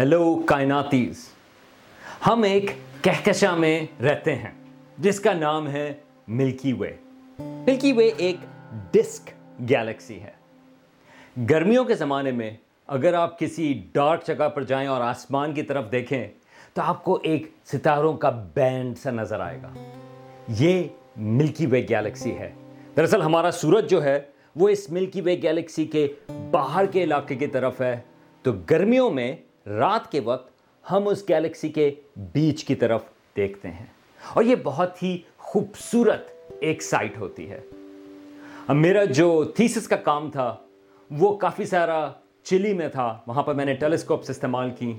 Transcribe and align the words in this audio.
Hello 0.00 0.42
کائناتیز 0.46 1.28
ہم 2.26 2.42
ایک 2.42 2.70
کہکشاں 3.02 3.56
میں 3.56 3.86
رہتے 4.02 4.34
ہیں، 4.34 4.50
جس 4.98 5.20
کا 5.20 5.32
نام 5.32 5.68
ہے 5.68 5.92
ملکی 6.28 6.72
وے 6.72 6.92
ملکی 7.38 7.92
وے 7.92 8.10
ایک 8.16 8.36
ڈسک 8.90 9.30
گیلیکسی 9.68 10.20
ہے۔ 10.20 10.30
گرمیوں 11.50 11.84
کے 11.84 11.94
زمانے 11.94 12.30
میں 12.30 12.50
اگر 12.86 13.14
آپ 13.14 13.38
کسی 13.38 13.82
ڈارک 13.92 14.26
جگہ 14.26 14.48
پر 14.48 14.62
جائیں 14.62 14.88
اور 14.88 15.00
آسمان 15.00 15.54
کی 15.54 15.62
طرف 15.62 15.92
دیکھیں، 15.92 16.28
تو 16.74 16.82
آپ 16.82 17.04
کو 17.04 17.18
ایک 17.22 17.50
ستاروں 17.64 18.12
کا 18.12 18.30
بینڈ 18.54 18.98
سا 18.98 19.10
نظر 19.10 19.40
آئے 19.40 19.58
گا۔ 19.62 19.92
یہ 20.48 20.82
ملکی 21.16 21.66
وے 21.66 21.86
گیلیکسی 21.88 22.38
ہے۔ 22.38 22.52
دراصل 22.96 23.22
ہمارا 23.22 23.50
سورج 23.50 23.90
جو 23.90 24.04
ہے، 24.04 24.20
وہ 24.56 24.68
اس 24.68 24.90
ملکی 24.90 25.20
وے 25.20 25.42
گیلیکسی 25.42 25.86
کے 25.86 26.12
باہر 26.50 26.86
کے 26.86 27.04
علاقے 27.04 27.34
کی 27.34 27.46
طرف 27.46 27.80
ہے۔ 27.80 28.00
تو 28.42 28.52
گرمیوں 28.70 29.10
میں 29.10 29.36
رات 29.66 30.12
کے 30.12 30.20
وقت 30.20 30.52
ہم 30.90 31.08
اس 31.08 31.28
گیلیکسی 31.28 31.68
کے 31.68 31.94
بیچ 32.16 32.64
کی 32.64 32.74
طرف 32.74 33.02
دیکھتے 33.36 33.68
ہیں۔ 33.68 33.86
اور 34.34 34.44
یہ 34.44 34.56
بہت 34.64 35.02
ہی 35.02 35.18
خوبصورت 35.38 36.30
ایک 36.60 36.82
سائٹ 36.82 37.18
ہوتی 37.18 37.50
ہے۔ 37.50 37.60
اب 38.66 38.76
میرا 38.76 39.04
جو 39.04 39.44
تھیسس 39.44 39.88
کا 39.88 39.96
کام 39.96 40.30
تھا، 40.30 40.56
وہ 41.10 41.36
کافی 41.36 41.64
سارا 41.64 42.12
چلی 42.42 42.74
میں 42.74 42.88
تھا۔ 42.88 43.18
وہاں 43.26 43.42
پر 43.42 43.54
میں 43.54 43.64
نے 43.64 43.74
ٹیلیسکوپس 43.74 44.30
استعمال 44.30 44.70
کی 44.70 44.92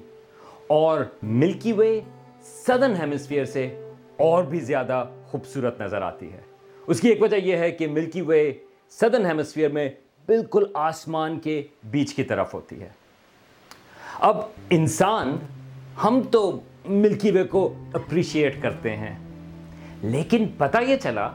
اور 0.67 1.03
ملکی 1.23 1.73
وے 1.73 2.01
سدن 2.41 2.93
ہیمسفیئر 3.01 3.45
سے 3.45 3.91
اور 4.17 4.43
بھی 4.43 4.59
زیادہ 4.59 5.05
خوبصورت 5.25 5.81
نظر 5.81 6.01
آتی 6.01 6.33
ہے۔ 6.33 6.41
اس 6.87 7.01
کی 7.01 7.09
ایک 7.09 7.21
وجہ 7.21 7.35
یہ 7.35 7.57
ہے 7.57 7.71
کہ 7.71 7.87
ملکی 7.87 8.21
وے 8.21 8.53
سدن 8.89 9.25
ہیمسفیئر 9.25 9.69
میں 9.69 9.89
بالکل 10.25 10.63
آسمان 10.73 11.39
کے 11.39 11.63
بیچ 11.83 12.13
کی 12.13 12.23
طرف 12.23 12.53
ہوتی 12.53 12.81
ہے۔ 12.81 13.02
اب 14.23 14.37
انسان 14.69 15.37
ہم 16.03 16.21
تو 16.31 16.59
ملکی 16.85 17.31
وے 17.31 17.43
کو 17.43 17.73
اپریشیٹ 17.93 18.61
کرتے 18.61 18.95
ہیں۔ 18.95 19.19
لیکن 20.01 20.45
پتہ 20.57 20.77
یہ 20.87 20.97
چلا 20.97 21.31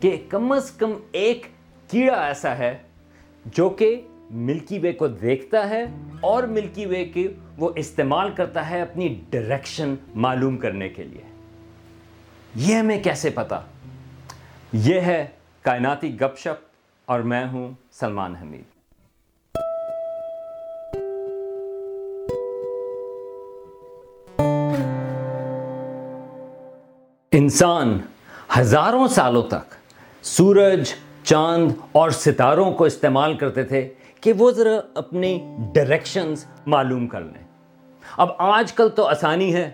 کہ 0.00 0.26
کم 0.28 0.52
از 0.52 0.70
کم 0.70 0.92
ایک 1.12 1.46
کیڑا 1.90 2.26
ایسا 2.26 2.58
ہے 2.58 2.78
جو 3.44 3.70
کہ 3.70 4.00
ملکی 4.30 4.78
وے 4.78 4.92
کو 4.92 5.08
دیکھتا 5.08 5.68
ہے 5.68 5.84
اور 6.20 6.42
ملکی 6.42 6.86
وے 6.86 7.04
کی 7.04 7.28
وہ 7.58 7.70
استعمال 7.76 8.30
کرتا 8.34 8.70
ہے 8.70 8.82
اپنی 8.82 9.20
ڈائریکشن 9.30 9.94
معلوم 10.14 10.56
کرنے 10.56 10.88
کے 10.88 11.02
لیے۔ 11.02 11.24
یہ 12.54 12.74
ہمیں 12.74 13.02
کیسے 13.02 13.30
پتا 13.30 13.60
یہ 14.72 15.00
ہے 15.00 15.26
کائناتی 15.62 16.20
گپ 16.20 16.38
شپ 16.38 16.64
اور 17.04 17.20
میں 17.20 17.46
ہوں 17.46 17.72
سلمان 17.92 18.36
حمید۔ 18.36 18.71
انسان 27.34 27.98
ہزاروں 28.58 29.08
سالوں 29.08 29.42
تک 29.42 29.74
سورج، 30.22 30.92
چاند 31.24 31.72
اور 31.92 32.10
ستاروں 32.10 32.72
کو 32.72 32.84
استعمال 32.84 33.36
کرتے 33.36 33.62
تھے 33.62 33.94
کہ 34.20 34.32
وہ 34.32 34.50
ذرا 34.50 34.80
اپنی 34.94 35.54
ڈائریکشنز 35.74 36.44
معلوم 36.66 37.06
کر 37.06 37.20
لیں۔ 37.20 37.44
اب 38.16 38.28
آج 38.38 38.72
کل 38.72 38.88
تو 38.88 39.06
آسانی 39.06 39.54
ہے۔ 39.54 39.70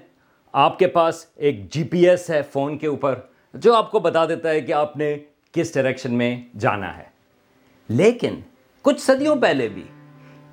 آپ 0.53 0.79
کے 0.79 0.87
پاس 0.87 1.27
ایک 1.37 1.73
جی 1.73 1.85
پی 1.85 2.09
ایس 2.09 2.31
ہے 2.31 2.43
فون 2.53 2.79
کے 2.79 2.87
اوپر، 2.87 3.15
جو 3.55 3.75
آپ 3.75 3.91
کو 3.91 3.99
بتا 3.99 4.27
دیتا 4.27 4.51
ہے 4.51 4.61
کہ 4.61 4.73
آپ 4.73 4.97
نے 4.97 5.17
کس 5.53 5.75
ڈائریکشن 5.75 6.15
میں 6.15 6.43
جانا 6.59 6.97
ہے۔ 6.97 7.05
لیکن 7.89 8.35
کچھ 8.83 9.01
صدیوں 9.01 9.37
پہلے 9.37 9.69
بھی 9.69 9.85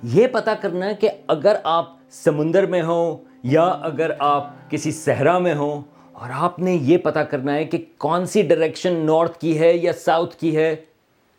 یہ 0.02 0.26
پتا 0.26 0.54
کرنا 0.54 0.92
کہ 0.92 1.08
اگر 1.28 1.56
آپ 1.64 1.96
سمندر 2.10 2.66
میں 2.66 2.82
ہوں 2.82 3.16
یا 3.42 3.64
اگر 3.64 4.10
آپ 4.18 4.70
کسی 4.70 4.92
صحرا 4.92 5.38
میں 5.38 5.54
ہوں 5.54 5.95
اور 6.20 6.30
آپ 6.32 6.58
نے 6.58 6.74
یہ 6.74 6.98
پتا 6.98 7.24
کرنا 7.24 7.54
ہے 7.54 7.64
کہ 7.64 7.84
کون 7.98 8.26
سی 8.26 8.42
ڈائریکشن 8.42 8.92
نارتھ 8.92 9.38
کی 9.38 9.58
ہے 9.58 9.76
یا 9.76 9.92
ساؤتھ 9.92 10.36
کی 10.36 10.56
ہے، 10.56 10.76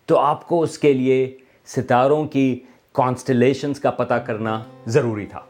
تو 0.06 0.18
آپ 0.18 0.47
کو 0.47 0.62
اس 0.62 0.78
کے 0.78 0.94
لیے 0.94 1.38
ستاروں 1.66 2.25
کی 2.25 2.59
کانسٹلیشنز 2.91 3.79
کا 3.79 3.91
پتہ 3.91 4.13
کرنا 4.13 4.63
ضروری 4.88 5.25
تھا۔ 5.25 5.41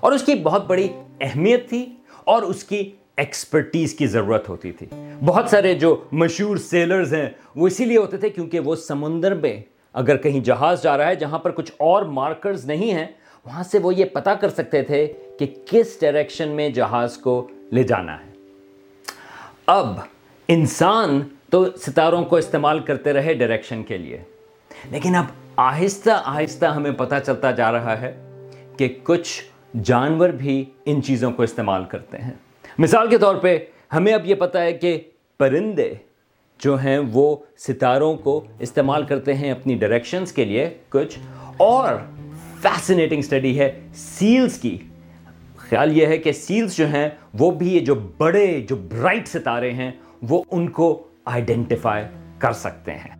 اور 0.00 0.12
اس 0.12 0.22
کی 0.22 0.34
بہت 0.34 0.66
بڑی 0.66 0.88
اہمیت 1.20 1.68
تھی 1.68 1.86
اور 2.24 2.42
اس 2.42 2.64
کی 2.64 2.90
ایکسپرٹیز 3.16 3.94
کی 3.94 4.06
ضرورت 4.06 4.48
ہوتی 4.48 4.72
تھی۔ 4.72 4.86
بہت 5.24 5.48
سارے 5.48 5.74
جو 5.74 6.04
مشہور 6.12 6.56
سیلرز 6.56 7.14
ہیں، 7.14 7.30
وہ 7.56 7.66
اسی 7.66 7.84
لیے 7.84 7.98
ہوتے 7.98 8.16
تھے 8.16 8.30
کیونکہ 8.30 8.60
وہ 8.60 8.74
سمندر 8.74 9.34
میں 9.34 9.62
اگر 9.92 10.16
کہیں 10.16 10.40
جہاز 10.40 10.82
جا 10.82 10.98
رہا 10.98 11.06
ہے 11.06 11.16
جہاں 11.16 11.38
پر 11.38 11.50
کچھ 11.50 11.72
اور 11.76 12.02
مارکرز 12.02 12.64
نہیں 12.64 12.90
ہیں، 12.90 13.06
وہاں 13.44 13.62
سے 13.62 13.78
وہ 13.78 13.94
یہ 13.94 14.04
پتا 14.04 14.34
کر 14.34 14.48
سکتے 14.48 14.82
تھے 14.82 15.12
کہ 15.38 15.46
کس 15.70 16.00
ڈائریکشن 16.00 16.48
میں 16.48 16.68
جہاز 16.68 17.16
کو 17.16 17.48
لے 17.72 17.82
جانا 17.82 18.24
ہے۔ 18.24 18.29
اب 19.72 20.00
انسان 20.48 21.20
تو 21.50 21.76
ستاروں 21.76 22.24
کو 22.24 22.36
استعمال 22.36 22.80
کرتے 22.80 23.12
رہے 23.12 23.34
ڈائریکشن 23.34 23.82
کے 23.82 23.98
لیے۔ 23.98 24.22
لیکن 24.90 25.14
اب 25.14 25.24
آہستہ 25.56 26.22
آہستہ 26.24 26.66
ہمیں 26.66 26.90
پتہ 26.90 27.14
چلتا 27.26 27.50
جا 27.50 27.72
رہا 27.72 28.00
ہے 28.00 28.22
کہ 28.76 28.98
کچھ 29.02 29.42
جانور 29.82 30.28
بھی 30.28 30.64
ان 30.84 31.02
چیزوں 31.02 31.32
کو 31.32 31.42
استعمال 31.42 31.84
کرتے 31.84 32.18
ہیں۔ 32.18 32.30
مثال 32.78 33.08
کے 33.08 33.18
طور 33.18 33.36
پہ 33.36 33.58
ہمیں 33.92 34.12
اب 34.12 34.26
یہ 34.26 34.34
پتہ 34.34 34.58
ہے 34.58 34.72
کہ 34.72 35.00
پرندے 35.38 35.94
جو 36.58 36.78
ہیں 36.78 36.98
وہ 36.98 37.36
ستاروں 37.58 38.16
کو 38.16 38.44
استعمال 38.58 39.02
کرتے 39.02 39.34
ہیں 39.34 39.50
اپنی 39.50 39.74
ڈائریکشنز 39.74 40.32
کے 40.32 40.44
لیے 40.44 40.74
کچھ 40.88 41.18
اور 41.56 41.94
فیسنیٹنگ 42.62 43.22
سٹڈی 43.22 43.58
ہے 43.58 43.80
سیلز 43.94 44.58
کی۔ 44.58 44.78
خیال 45.70 45.96
یہ 45.96 46.06
ہے 46.06 46.18
کہ 46.18 46.32
سیلز 46.32 46.76
جو 46.76 46.86
ہیں 46.86 47.08
وہ 47.38 47.50
بھی 47.50 47.74
یہ 47.74 47.80
جو 47.80 47.94
بڑے، 47.94 48.60
جو 48.68 48.76
برائٹ 48.76 49.28
ستارے 49.28 49.72
ہیں، 49.72 49.90
وہ 50.22 50.42
ان 50.50 50.68
کو 50.68 51.06
آئیڈینٹیفائی 51.24 52.04
کر 52.38 52.52
سکتے 52.52 52.92
ہیں۔ 52.92 53.16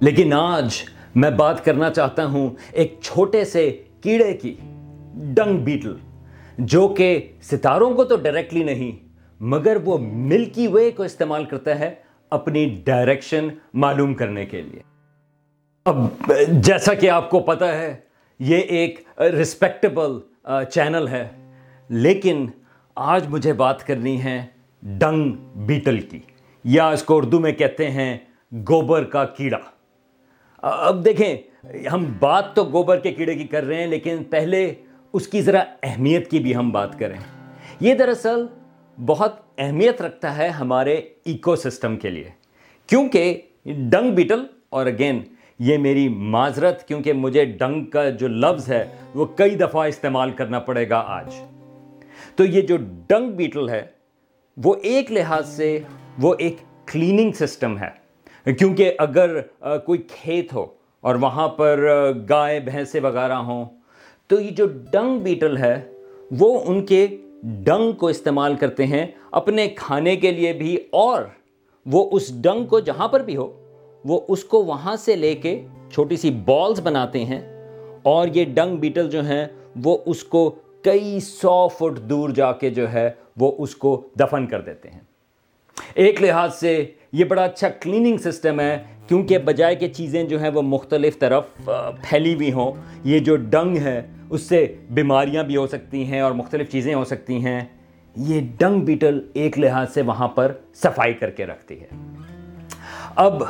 لیکن 0.00 0.32
آج 0.32 0.74
میں 1.14 1.30
بات 1.30 1.64
کرنا 1.64 1.90
چاہتا 1.90 2.26
ہوں 2.26 2.50
ایک 2.72 2.94
چھوٹے 3.02 3.44
سے 3.44 3.82
کیڑے 4.00 4.32
کی 4.34 4.54
ڈنگ 5.14 5.58
بیٹل 5.58 5.96
جو 6.58 6.88
کہ 6.88 7.28
ستاروں 7.42 7.94
کو 7.94 8.04
تو 8.04 8.16
ڈائریکٹلی 8.16 8.64
نہیں، 8.64 9.08
مگر 9.40 9.76
وہ 9.84 9.98
ملکی 9.98 10.66
وے 10.66 10.90
کو 10.90 11.02
استعمال 11.02 11.44
کرتا 11.44 11.78
ہے 11.78 11.94
اپنی 12.30 12.82
ڈائریکشن 12.84 13.48
معلوم 13.74 14.14
کرنے 14.14 14.46
کے 14.46 14.62
لیے۔ 14.62 14.80
اب 15.84 15.96
جیسا 16.48 16.94
کہ 16.94 17.10
آپ 17.10 17.30
کو 17.30 17.40
پتا 17.40 17.72
ہے، 17.78 17.96
یہ 18.38 18.56
ایک 18.56 19.00
رسپیکٹبل 19.20 20.18
چینل 20.70 21.08
ہے۔ 21.08 21.28
لیکن 21.90 22.46
آج 22.96 23.26
مجھے 23.28 23.52
بات 23.52 23.86
کرنی 23.86 24.22
ہے 24.24 24.40
ڈنگ 24.82 25.30
بیٹل 25.66 26.00
کی، 26.00 26.20
یا 26.64 26.88
اس 26.88 27.02
کو 27.02 27.16
اردو 27.16 27.40
میں 27.40 27.52
کہتے 27.52 27.90
ہیں 27.90 28.16
گوبر 28.52 29.04
کا 29.04 29.24
کیڑا۔ 29.26 29.58
اب 30.62 31.04
دیکھیں، 31.04 31.36
ہم 31.92 32.04
بات 32.20 32.54
تو 32.54 32.64
گوبر 32.64 32.98
کے 33.00 33.12
کیڑے 33.12 33.34
کی 33.34 33.46
کر 33.46 33.64
رہے 33.64 33.80
ہیں، 33.80 33.86
لیکن 33.86 34.22
پہلے 34.30 34.74
اس 35.12 35.28
کی 35.28 35.42
ذرا 35.42 35.62
اہمیت 35.82 36.30
کی 36.30 36.38
بھی 36.38 36.56
ہم 36.56 36.70
بات 36.70 36.98
کریں۔ 36.98 37.18
یہ 37.80 37.94
دراصل 37.94 38.46
بہت 38.98 39.40
اہمیت 39.58 40.02
رکھتا 40.02 40.36
ہے 40.36 40.48
ہمارے 40.48 40.94
ایکو 41.24 41.56
سسٹم 41.56 41.96
کے 41.96 42.10
لیے۔ 42.10 42.30
کیونکہ 42.88 43.40
ڈنگ 43.64 44.14
بیٹل، 44.14 44.44
اور 44.68 44.86
اگین، 44.86 45.20
یہ 45.58 45.78
میری 45.78 46.08
معذرت، 46.08 46.86
کیونکہ 46.88 47.12
مجھے 47.12 47.44
ڈنگ 47.44 47.84
کا 47.84 48.08
جو 48.10 48.28
لفظ 48.28 48.68
ہے، 48.68 48.84
وہ 49.14 49.24
کئی 49.36 49.54
دفعہ 49.56 49.86
استعمال 49.86 50.30
کرنا 50.30 50.58
پڑے 50.58 50.88
گا 50.88 51.02
آج۔ 51.08 51.34
تو 52.36 52.44
یہ 52.44 52.60
جو 52.60 52.76
ڈنگ 53.06 53.30
بیٹل 53.30 53.68
ہے، 53.68 53.82
وہ 54.56 54.74
ایک 54.82 55.12
لحاظ 55.12 55.48
سے 55.48 55.78
وہ 56.18 56.34
ایک 56.38 56.56
کلیننگ 56.92 57.32
سسٹم 57.32 57.76
ہے۔ 57.78 58.52
کیونکہ 58.52 58.92
اگر 58.98 59.40
کوئی 59.84 60.02
کھیت 60.08 60.52
ہو 60.52 60.66
اور 61.00 61.14
وہاں 61.14 61.48
پر 61.48 61.84
گائے 62.28 62.60
بھینسے 62.60 63.00
وغیرہ 63.00 63.38
ہوں، 63.46 63.64
تو 64.26 64.40
یہ 64.40 64.50
جو 64.50 64.66
ڈنگ 64.92 65.18
بیٹل 65.18 65.56
ہے، 65.56 65.74
وہ 66.38 66.60
ان 66.66 66.84
کے 66.86 67.06
ڈنگ 67.42 67.92
کو 67.92 68.08
استعمال 68.08 68.54
کرتے 68.54 68.86
ہیں۔ 68.86 69.06
اپنے 69.30 69.68
کھانے 69.68 70.16
کے 70.16 70.30
لیے 70.30 70.52
بھی، 70.52 70.76
اور 70.90 71.22
وہ 71.86 72.08
اس 72.12 72.42
ڈنگ 72.42 72.64
کو 72.64 72.80
جہاں 72.80 73.08
پر 73.08 73.20
بھی 73.20 73.36
ہو، 73.36 73.50
وہ 74.04 74.20
اس 74.28 74.44
کو 74.44 74.64
وہاں 74.64 74.96
سے 74.96 75.16
لے 75.16 75.34
کے 75.34 75.60
چھوٹی 75.92 76.16
سی 76.16 76.30
بالز 76.44 76.80
بناتے 76.80 77.24
ہیں۔ 77.24 77.40
اور 78.02 78.28
یہ 78.34 78.44
ڈنگ 78.44 78.76
بیٹل 78.76 79.10
جو 79.10 79.24
ہیں، 79.24 79.46
وہ 79.84 79.98
اس 80.06 80.24
کو 80.24 80.54
کئی 80.86 81.20
سو 81.20 81.68
فٹ 81.68 82.00
دور 82.00 82.30
جا 82.30 82.52
کے 82.52 82.70
جو 82.70 82.92
ہے 82.92 83.10
وہ 83.36 83.52
اس 83.58 83.76
کو 83.76 84.08
دفن 84.20 84.46
کر 84.46 84.60
دیتے 84.60 84.90
ہیں۔ 84.90 85.00
ایک 85.94 86.22
لحاظ 86.22 86.54
سے 86.54 86.92
یہ 87.12 87.24
بڑا 87.24 87.44
اچھا 87.44 87.68
کلیننگ 87.68 88.16
سسٹم 88.16 88.60
ہے، 88.60 88.76
کیونکہ 89.08 89.38
بجائے 89.38 89.74
کہ 89.74 89.88
چیزیں 89.88 90.22
جو 90.24 90.40
ہیں 90.40 90.50
وہ 90.50 90.62
مختلف 90.62 91.18
طرف 91.18 91.46
پھیلی 92.02 92.34
ہوئی 92.34 92.52
ہوں، 92.52 92.72
یہ 93.04 93.18
جو 93.18 93.36
ڈنگ 93.36 93.76
ہے، 93.76 94.00
اس 94.30 94.42
سے 94.42 94.74
بیماریاں 94.90 95.42
بھی 95.44 95.56
ہو 95.56 95.66
سکتی 95.66 96.04
ہیں 96.04 96.20
اور 96.20 96.32
مختلف 96.32 96.70
چیزیں 96.70 96.94
ہو 96.94 97.04
سکتی 97.04 97.44
ہیں۔ 97.44 97.60
یہ 98.16 98.40
ڈنگ 98.58 98.80
بیٹل 98.80 99.20
ایک 99.32 99.58
لحاظ 99.58 99.92
سے 99.94 100.02
وہاں 100.02 100.28
پر 100.28 100.52
صفائی 100.74 101.14
کر 101.14 101.30
کے 101.30 101.46
رکھتی 101.46 101.80
ہے۔ 101.80 101.86
اب 103.16 103.42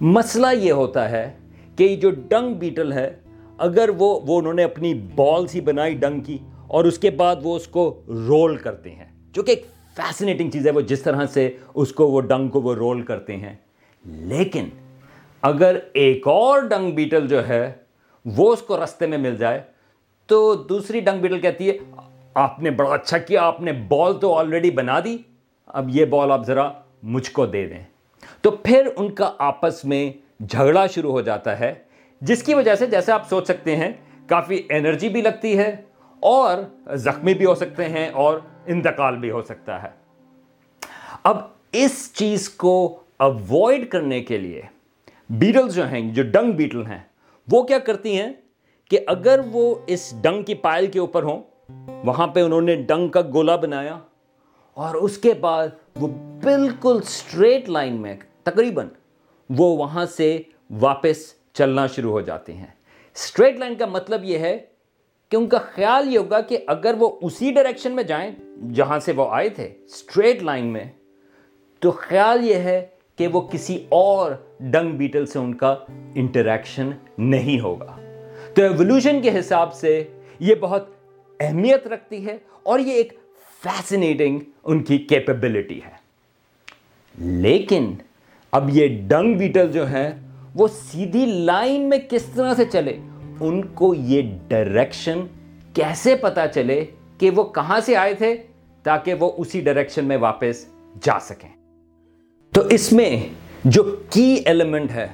مسئلہ 0.00 0.46
یہ 0.54 0.72
ہوتا 0.72 1.10
ہے 1.10 1.32
کہ 1.76 1.96
جو 1.96 2.10
ڈنگ 2.10 2.54
بیٹل 2.54 2.92
ہے، 2.92 3.10
اگر 3.58 3.90
وہ 3.98 4.20
وہ 4.26 4.38
انہوں 4.38 4.54
نے 4.54 4.64
اپنی 4.64 4.94
بال 4.94 5.46
سی 5.46 5.60
بنائی 5.60 5.94
ڈنگ 5.94 6.20
کی 6.20 6.38
اور 6.70 6.84
اس 6.84 6.98
کے 6.98 7.10
بعد 7.10 7.36
وہ 7.42 7.56
اس 7.56 7.66
کو 7.66 8.02
رول 8.08 8.56
کرتے 8.56 8.90
ہیں۔ 8.90 9.04
جو 9.32 9.42
کہ 9.42 9.50
ایک 9.50 9.66
فیسنیٹنگ 9.96 10.50
چیز 10.50 10.66
ہے، 10.66 10.72
وہ 10.72 10.80
جس 10.80 11.02
طرح 11.02 11.26
سے 11.26 11.56
اس 11.74 11.92
کو 11.92 12.10
وہ 12.10 12.20
ڈنگ 12.20 12.48
کو 12.48 12.60
وہ 12.60 12.74
رول 12.74 13.02
کرتے 13.02 13.36
ہیں۔ 13.36 13.56
لیکن 14.04 14.68
اگر 15.42 15.78
ایک 15.92 16.28
اور 16.28 16.60
ڈنگ 16.60 16.90
بیٹل 16.90 17.28
جو 17.28 17.48
ہے، 17.48 17.72
وہ 18.24 18.52
اس 18.52 18.62
کو 18.62 18.84
رستے 18.84 19.06
میں 19.06 19.18
مل 19.18 19.36
جائے، 19.36 19.62
تو 20.26 20.54
دوسری 20.54 21.00
ڈنگ 21.00 21.20
بیٹل 21.20 21.40
کہتی 21.40 21.70
ہے، 21.70 21.78
آپ 22.34 22.60
نے 22.60 22.70
بڑا 22.70 22.90
اچھا 22.90 23.18
کیا، 23.18 23.42
آپ 23.42 23.60
نے 23.60 23.72
بال 23.72 24.20
تو 24.20 24.34
آلریڈی 24.34 24.70
بنا 24.70 25.00
دی، 25.04 25.18
اب 25.66 25.88
یہ 25.88 26.04
بال 26.04 26.32
آپ 26.32 26.46
ذرا 26.46 26.72
مجھ 27.02 27.30
کو 27.30 27.46
دے 27.46 27.66
دیں۔ 27.66 27.84
تو 28.40 28.50
پھر 28.50 28.88
ان 28.96 29.14
کا 29.14 29.32
آپس 29.38 29.84
میں 29.84 30.12
جھگڑا 30.42 30.86
شروع 30.86 31.12
ہو 31.12 31.20
جاتا 31.20 31.60
ہے، 31.60 31.74
جس 32.20 32.42
کی 32.42 32.54
وجہ 32.54 32.74
سے 32.74 32.86
جیسے 32.86 33.12
آپ 33.12 33.28
سوچ 33.28 33.44
سکتے 33.44 33.76
ہیں، 33.76 33.92
کافی 34.26 34.62
انرجی 34.70 35.08
بھی 35.08 35.22
لگتی 35.22 35.58
ہے 35.58 35.76
اور 36.20 36.58
زخمی 36.94 37.34
بھی 37.34 37.46
ہو 37.46 37.54
سکتے 37.54 37.84
ہیں 37.84 38.08
اور 38.08 38.38
انتقال 38.66 39.16
بھی 39.16 39.30
ہو 39.30 39.42
سکتا 39.42 39.82
ہے۔ 39.82 39.88
اب 41.22 41.36
اس 41.72 42.12
چیز 42.14 42.48
کو 42.48 42.98
اوائڈ 43.16 43.90
کرنے 43.90 44.20
کے 44.20 44.38
لیے 44.38 44.62
بیٹل 45.30 45.70
جو 45.70 45.88
ہیں، 45.88 46.00
جو 46.00 46.22
ڈنگ 46.22 46.52
بیٹل 46.52 46.86
ہیں، 46.86 46.98
وہ 47.48 47.62
کیا 47.62 47.78
کرتی 47.78 48.20
ہیں 48.20 48.32
کہ 48.90 48.98
اگر 49.06 49.40
وہ 49.52 49.74
اس 49.86 50.14
ڈنگ 50.20 50.42
کی 50.42 50.54
پائل 50.54 50.86
کے 50.86 50.98
اوپر 50.98 51.22
ہوں، 51.22 51.42
وہاں 52.04 52.26
پہ 52.26 52.42
انہوں 52.42 52.60
نے 52.60 52.76
ڈنگ 52.76 53.08
کا 53.08 53.20
گولا 53.34 53.56
بنایا 53.56 53.98
اور 54.74 54.94
اس 54.94 55.18
کے 55.18 55.34
بعد 55.34 55.68
وہ 55.96 56.08
بالکل 56.42 56.98
اسٹریٹ 57.02 57.68
لائن 57.68 57.94
میں 57.94 58.16
تقریباً 58.42 58.88
وہ 59.50 59.76
وہاں 59.76 60.06
سے 60.06 60.42
واپس 60.80 61.34
چلنا 61.52 61.86
شروع 61.86 62.10
ہو 62.10 62.20
جاتے 62.20 62.52
ہیں۔ 62.52 62.66
اسٹریٹ 63.14 63.58
لائن 63.58 63.74
کا 63.74 63.86
مطلب 63.86 64.24
یہ 64.24 64.38
ہے 64.38 64.58
کہ 65.30 65.36
ان 65.36 65.46
کا 65.46 65.58
خیال 65.58 66.12
یہ 66.12 66.18
ہوگا 66.18 66.40
کہ 66.40 66.58
اگر 66.66 66.94
وہ 66.98 67.18
اسی 67.22 67.52
ڈائریکشن 67.52 67.92
میں 67.92 68.02
جائیں 68.02 68.30
جہاں 68.74 68.98
سے 68.98 69.12
وہ 69.12 69.26
آئے 69.30 69.48
تھے 69.48 69.64
اسٹریٹ 69.64 70.42
لائن 70.42 70.66
میں، 70.66 70.84
تو 71.78 71.90
خیال 71.90 72.48
یہ 72.48 72.54
ہے 72.54 72.86
کہ 73.16 73.26
وہ 73.26 73.40
کسی 73.40 73.84
اور 73.88 74.32
ڈنگ 74.60 74.90
بیٹل 74.90 75.26
سے 75.26 75.38
ان 75.38 75.54
کا 75.54 75.74
انٹریکشن 76.14 76.90
نہیں 77.18 77.60
ہوگا۔ 77.60 77.96
تو 78.54 78.62
ایولیوشن 78.62 79.22
کے 79.22 79.38
حساب 79.38 79.74
سے 79.74 80.04
یہ 80.40 80.54
بہت 80.60 80.88
اہمیت 81.40 81.86
رکھتی 81.86 82.26
ہے 82.26 82.36
اور 82.62 82.78
یہ 82.78 82.92
ایک 82.92 83.18
فیسنیٹنگ 83.62 84.38
ان 84.64 84.82
کی 84.82 84.98
کیپبلٹی 84.98 85.80
ہے۔ 85.86 85.92
لیکن 87.18 87.94
اب 88.52 88.70
یہ 88.72 89.08
ڈنگ 89.08 89.38
بیٹل 89.38 89.72
جو 89.72 89.90
ہے 89.90 90.12
وہ 90.54 90.68
سیدھی 90.68 91.26
لائن 91.26 91.82
میں 91.82 91.98
کس 92.10 92.22
طرح 92.22 92.54
سے 92.54 92.64
چلے؟ 92.64 92.98
ان 93.40 93.62
کو 93.64 93.94
یہ 93.94 94.22
ڈائریکشن 94.48 95.20
کیسے 95.74 96.16
پتا 96.16 96.48
چلے 96.48 96.84
کہ 97.18 97.30
وہ 97.30 97.44
کہاں 97.44 97.80
سے 97.80 97.96
آئے 97.96 98.14
تھے 98.14 98.36
تاکہ 98.82 99.14
وہ 99.14 99.32
اسی 99.36 99.60
ڈائریکشن 99.60 100.04
میں 100.04 100.16
واپس 100.16 100.66
جا 101.02 101.20
سکیں؟ 101.20 101.48
تو 102.54 102.60
اس 102.66 102.92
میں 102.92 103.28
جو 103.64 103.96
کی 104.10 104.42
ایلیمنٹ 104.46 104.90
ہے، 104.90 105.08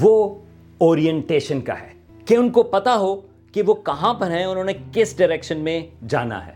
وہ 0.00 0.34
اورینٹیشن 0.78 1.60
کا 1.60 1.80
ہے۔ 1.80 1.92
کہ 2.26 2.34
ان 2.34 2.50
کو 2.50 2.62
پتا 2.62 2.96
ہو 2.96 3.20
کہ 3.52 3.62
وہ 3.62 3.74
کہاں 3.74 4.14
پر 4.14 4.30
ہیں، 4.30 4.44
انہوں 4.44 4.64
نے 4.64 4.72
کس 4.92 5.18
ڈائریکشن 5.18 5.58
میں 5.58 5.86
جانا 6.08 6.46
ہے۔ 6.46 6.52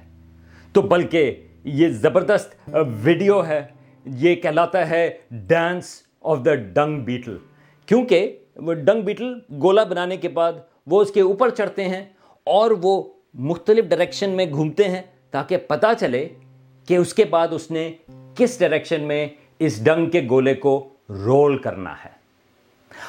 تو 0.73 0.83
بلکہ 0.83 1.47
یہ 1.65 1.89
زبردست 1.89 2.71
ویڈیو 3.03 3.47
ہے، 3.47 3.67
یہ 4.05 4.35
کہلاتا 4.35 4.91
ہے 4.91 5.19
ڈانس 5.31 5.85
آف 6.23 6.39
دا 6.45 6.55
ڈنگ 6.55 7.01
بیٹل 7.01 7.37
کیونکہ 7.87 8.39
وہ 8.57 8.73
ڈنگ 8.73 9.03
بیٹل 9.03 9.35
گولا 9.63 9.85
بنانے 9.85 10.17
کے 10.17 10.29
بعد 10.29 10.53
وہ 10.87 11.03
اس 11.03 11.11
کے 11.11 11.21
اوپر 11.21 11.51
چڑھتے 11.51 11.89
ہیں 11.89 12.05
اور 12.45 12.71
وہ 12.83 13.03
مختلف 13.35 13.85
ڈائریکشن 13.85 14.31
میں 14.31 14.47
گھومتے 14.47 14.85
ہیں 14.85 15.03
تاکہ 15.31 15.57
پتا 15.57 15.95
چلے 15.95 16.29
کہ 16.89 16.97
اس 16.97 17.15
کے 17.15 17.25
بعد 17.25 17.49
اس 17.51 17.71
نے 17.71 17.93
کس 18.35 18.61
ڈائریکشن 18.61 19.01
میں 19.01 19.29
اس 19.59 19.85
ڈنگ 19.85 20.11
کے 20.11 20.27
گولے 20.31 20.55
کو 20.55 20.89
رول 21.09 21.59
کرنا 21.59 21.93
ہے۔ 22.05 22.11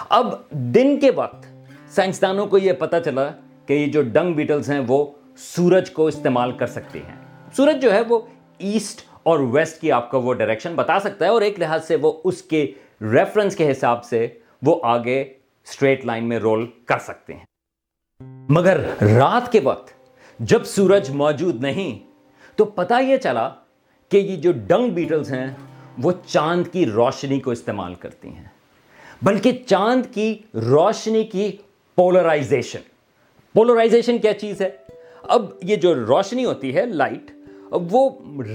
اب 0.10 0.50
دن 0.50 1.00
کے 1.00 1.12
وقت 1.12 1.46
سائنسدانوں 1.90 2.48
کو 2.48 2.58
یہ 2.58 2.74
پتا 2.74 3.00
چلا 3.00 3.30
کہ 3.66 3.74
یہ 3.74 3.86
جو 3.86 4.02
ڈنگ 4.02 4.34
بیٹلز 4.34 4.72
ہیں 4.72 4.82
وہ 4.88 5.06
سورج 5.38 5.92
کو 5.92 6.08
استعمال 6.08 6.52
کر 6.52 6.68
سکتی 6.68 7.00
ہیں۔ 7.00 7.16
سورج 7.56 7.82
جو 7.82 7.94
ہے 7.94 8.02
وہ 8.02 8.20
ایسٹ 8.58 9.02
اور 9.24 9.40
ویسٹ 9.40 9.82
کی 9.82 9.92
آپ 9.92 10.12
کا 10.12 10.18
وہ 10.18 10.34
ڈائریکشن 10.34 10.76
بتا 10.76 11.00
سکتا 11.00 11.26
ہے 11.26 11.30
اور 11.30 11.42
ایک 11.42 11.60
لحاظ 11.60 11.88
سے 11.88 11.96
وہ 11.96 12.22
اس 12.24 12.42
کے 12.42 12.72
ریفرنس 13.02 13.56
کے 13.56 13.72
حساب 13.72 14.04
سے 14.04 14.28
وہ 14.62 14.80
آگے 14.84 15.22
اسٹریٹ 15.22 16.06
لائن 16.06 16.24
میں 16.24 16.40
رول 16.40 16.68
کر 16.86 17.00
سکتے 17.00 17.34
ہیں۔ 17.34 17.46
مگر 18.50 18.80
رات 19.02 19.52
کے 19.52 19.60
وقت 19.60 19.94
جب 20.40 20.64
سورج 20.64 21.10
موجود 21.10 21.62
نہیں، 21.62 22.00
تو 22.56 22.66
پتا 22.66 23.00
یہ 23.00 23.18
چلا 23.18 23.50
کہ 24.10 24.18
یہ 24.18 24.36
جو 24.36 24.52
ڈنگ 24.68 24.90
بیٹلز 24.90 25.34
ہیں، 25.34 25.48
وہ 25.98 26.12
چاند 26.26 26.64
کی 26.72 26.86
روشنی 26.86 27.40
کو 27.40 27.52
استعمال 27.52 27.94
کرتی 27.94 28.28
ہیں۔ 28.28 28.44
بلکہ 29.22 29.52
چاند 29.66 30.14
کی 30.14 30.38
روشنی 30.54 31.24
کی 31.24 31.52
پولرائزیشن 31.96 32.80
پولرائزیشن 33.54 34.18
کیا 34.18 34.34
چیز 34.34 34.62
ہے؟ 34.62 34.70
اب 35.24 35.46
یہ 35.64 35.76
جو 35.76 35.96
روشنی 35.96 36.46
ہوتی 36.46 36.76
ہے 36.76 36.86
لائٹ 36.86 37.32
اب 37.72 37.96
وہ 37.96 38.10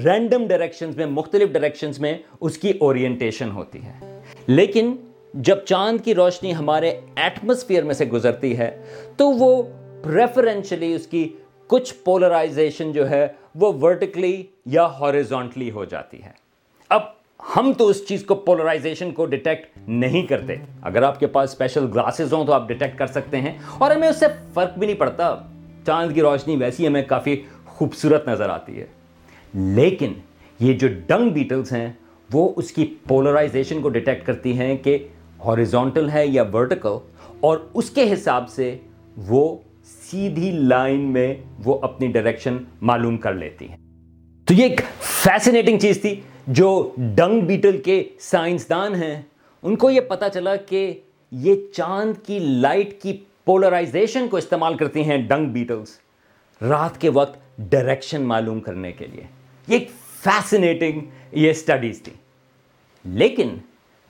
رینڈم 0.04 0.46
ڈائریکشنز 0.46 0.96
میں، 0.96 1.06
مختلف 1.06 1.48
ڈائریکشنز 1.48 1.98
میں 1.98 2.18
اس 2.40 2.58
کی 2.58 2.72
اورینٹیشن 2.80 3.50
ہوتی 3.50 3.84
ہے۔ 3.84 4.20
لیکن 4.46 4.96
جب 5.36 5.58
چاند 5.64 6.04
کی 6.04 6.14
روشنی 6.14 6.54
ہمارے 6.54 7.00
ایٹماسفیئر 7.16 7.82
میں 7.82 7.94
سے 7.94 8.04
گزرتی 8.04 8.58
ہے، 8.58 8.82
تو 9.16 9.30
وہ 9.30 9.62
پریفرنشلی 10.02 10.94
اس 10.94 11.06
کی 11.06 11.32
کچھ 11.66 11.94
پولرائزیشن 12.04 12.92
جو 12.92 13.10
ہے، 13.10 13.26
وہ 13.54 13.72
ورٹیکلی 13.82 14.42
یا 14.66 14.86
ہاریزونٹلی 14.86 15.70
ہو 15.70 15.84
جاتی 15.84 16.22
ہے۔ 16.22 16.30
اب 16.88 17.00
ہم 17.56 17.72
تو 17.78 17.88
اس 17.88 18.08
چیز 18.08 18.24
کو 18.24 18.34
پولرائزیشن 18.34 19.10
کو 19.10 19.26
ڈیٹیکٹ 19.26 19.78
نہیں 19.88 20.22
کرتے۔ 20.22 20.54
اگر 20.82 21.02
آپ 21.02 21.20
کے 21.20 21.26
پاس 21.26 21.52
اسپیشل 21.52 21.84
گلاسز 21.94 22.32
ہوں 22.32 22.44
تو 22.44 22.52
آپ 22.52 22.68
ڈیٹیکٹ 22.68 22.98
کر 22.98 23.06
سکتے 23.06 23.40
ہیں۔ 23.40 23.58
اور 23.78 23.90
ہمیں 23.90 24.08
اس 24.08 24.18
سے 24.18 24.26
فرق 24.54 24.78
بھی 24.78 24.86
نہیں 24.86 24.96
پڑتا۔ 24.96 25.36
چاند 25.86 26.14
کی 26.14 26.20
روشنی 26.20 26.56
ویسی 26.56 26.86
ہمیں 26.86 27.02
کافی 27.02 27.42
خوبصورت 27.66 28.28
نظر 28.28 28.48
آتی 28.48 28.80
ہے۔ 28.80 28.86
لیکن 29.54 30.12
یہ 30.60 30.72
جو 30.72 30.88
ڈنگ 31.06 31.30
بیٹلز 31.30 31.72
ہیں، 31.72 31.92
وہ 32.32 32.52
اس 32.56 32.72
کی 32.72 32.94
پولرائزیشن 33.08 33.80
کو 33.80 33.88
ڈیٹیکٹ 33.88 34.26
کرتی 34.26 34.58
ہیں 34.58 34.76
کہ 34.76 35.08
ہاریزونٹل 35.46 36.10
ہے 36.10 36.26
یا 36.26 36.42
ورٹیکل 36.52 36.88
اور 37.40 37.58
اس 37.74 37.90
کے 37.90 38.12
حساب 38.12 38.48
سے 38.48 38.78
وہ 39.16 39.56
سیدھی 39.84 40.50
لائن 40.50 41.00
میں 41.00 41.34
وہ 41.64 41.78
اپنی 41.82 42.06
ڈائریکشن 42.06 42.56
معلوم 42.80 43.16
کر 43.16 43.34
لیتی 43.34 43.68
ہیں۔ 43.68 43.76
تو 44.44 44.54
یہ 44.54 44.62
ایک 44.62 44.80
فیسنیٹنگ 45.00 45.78
چیز 45.78 46.00
تھی 46.00 46.20
جو 46.46 46.94
ڈنگ 46.96 47.40
بیٹل 47.40 47.80
کے 47.80 48.04
سائنسدان 48.20 48.94
ہیں۔ 48.94 49.22
ان 49.62 49.76
کو 49.76 49.90
یہ 49.90 50.00
پتا 50.00 50.28
چلا 50.28 50.56
کہ 50.56 51.00
یہ 51.30 51.54
چاند 51.74 52.26
کی 52.26 52.38
لائٹ 52.38 53.02
کی 53.02 53.16
پولرائزیشن 53.44 54.28
کو 54.28 54.36
استعمال 54.36 54.76
کرتی 54.76 55.00
ہیں 55.00 55.18
ڈنگ 55.18 55.46
بیٹلز 55.46 55.98
رات 56.62 57.00
کے 57.00 57.08
وقت 57.08 57.38
ڈائریکشن 57.58 58.22
معلوم 58.22 58.60
کرنے 58.60 58.92
کے 58.92 59.06
لیے۔ 59.06 59.24
یہ 59.66 59.78
ایک 59.78 59.90
فیسنیٹنگ 60.24 61.00
یہ 61.32 61.50
اسٹڈیز 61.50 62.02
تھی۔ 62.02 62.12
لیکن 63.04 63.48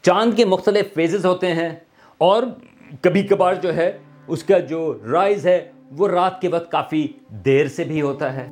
چاند 0.06 0.34
کے 0.36 0.44
مختلف 0.44 0.94
فیزز 0.94 1.26
ہوتے 1.26 1.52
ہیں 1.52 1.68
اور 2.18 2.42
کبھی 3.02 3.22
کبھار 3.22 3.54
جو 3.54 3.76
ہے 3.76 3.98
اس 4.26 4.42
کا 4.44 4.58
جو 4.58 4.98
رائز 5.10 5.46
ہے 5.46 5.70
وہ 5.90 6.08
رات 6.08 6.40
کے 6.40 6.48
وقت 6.48 6.70
کافی 6.70 7.06
دیر 7.44 7.68
سے 7.68 7.84
بھی 7.84 8.02
ہوتا 8.02 8.32
ہے۔ 8.34 8.46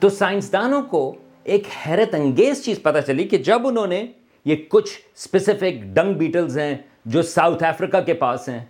تو 0.00 0.08
سائنسدانوں 0.08 0.82
کو 0.82 1.14
ایک 1.44 1.64
حیرت 1.86 2.14
انگیز 2.14 2.64
چیز 2.64 2.82
پتہ 2.82 2.98
چلی 3.06 3.24
کہ 3.24 3.38
جب 3.38 3.66
انہوں 3.66 3.86
نے 3.86 4.06
یہ 4.44 4.56
کچھ 4.68 4.90
اسپیسیفک 5.16 5.82
ڈنگ 5.94 6.14
بیٹلز 6.14 6.58
ہیں 6.58 6.74
جو 7.04 7.22
ساؤتھ 7.22 7.64
افریقہ 7.64 8.00
کے 8.06 8.14
پاس 8.14 8.48
ہیں، 8.48 8.64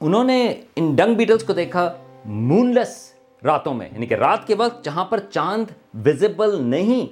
انہوں 0.00 0.24
نے 0.24 0.54
ان 0.76 0.94
ڈنگ 0.94 1.14
بیٹلز 1.14 1.44
کو 1.44 1.52
دیکھا 1.52 1.92
مون 2.24 2.74
لیس 2.74 2.96
راتوں 3.44 3.74
میں 3.74 3.88
یعنی 3.92 4.06
کہ 4.06 4.14
رات 4.14 4.46
کے 4.46 4.54
وقت 4.54 4.84
جہاں 4.84 5.04
پر 5.04 5.18
چاند 5.30 5.70
ویزیبل 6.04 6.62
نہیں، 6.62 7.06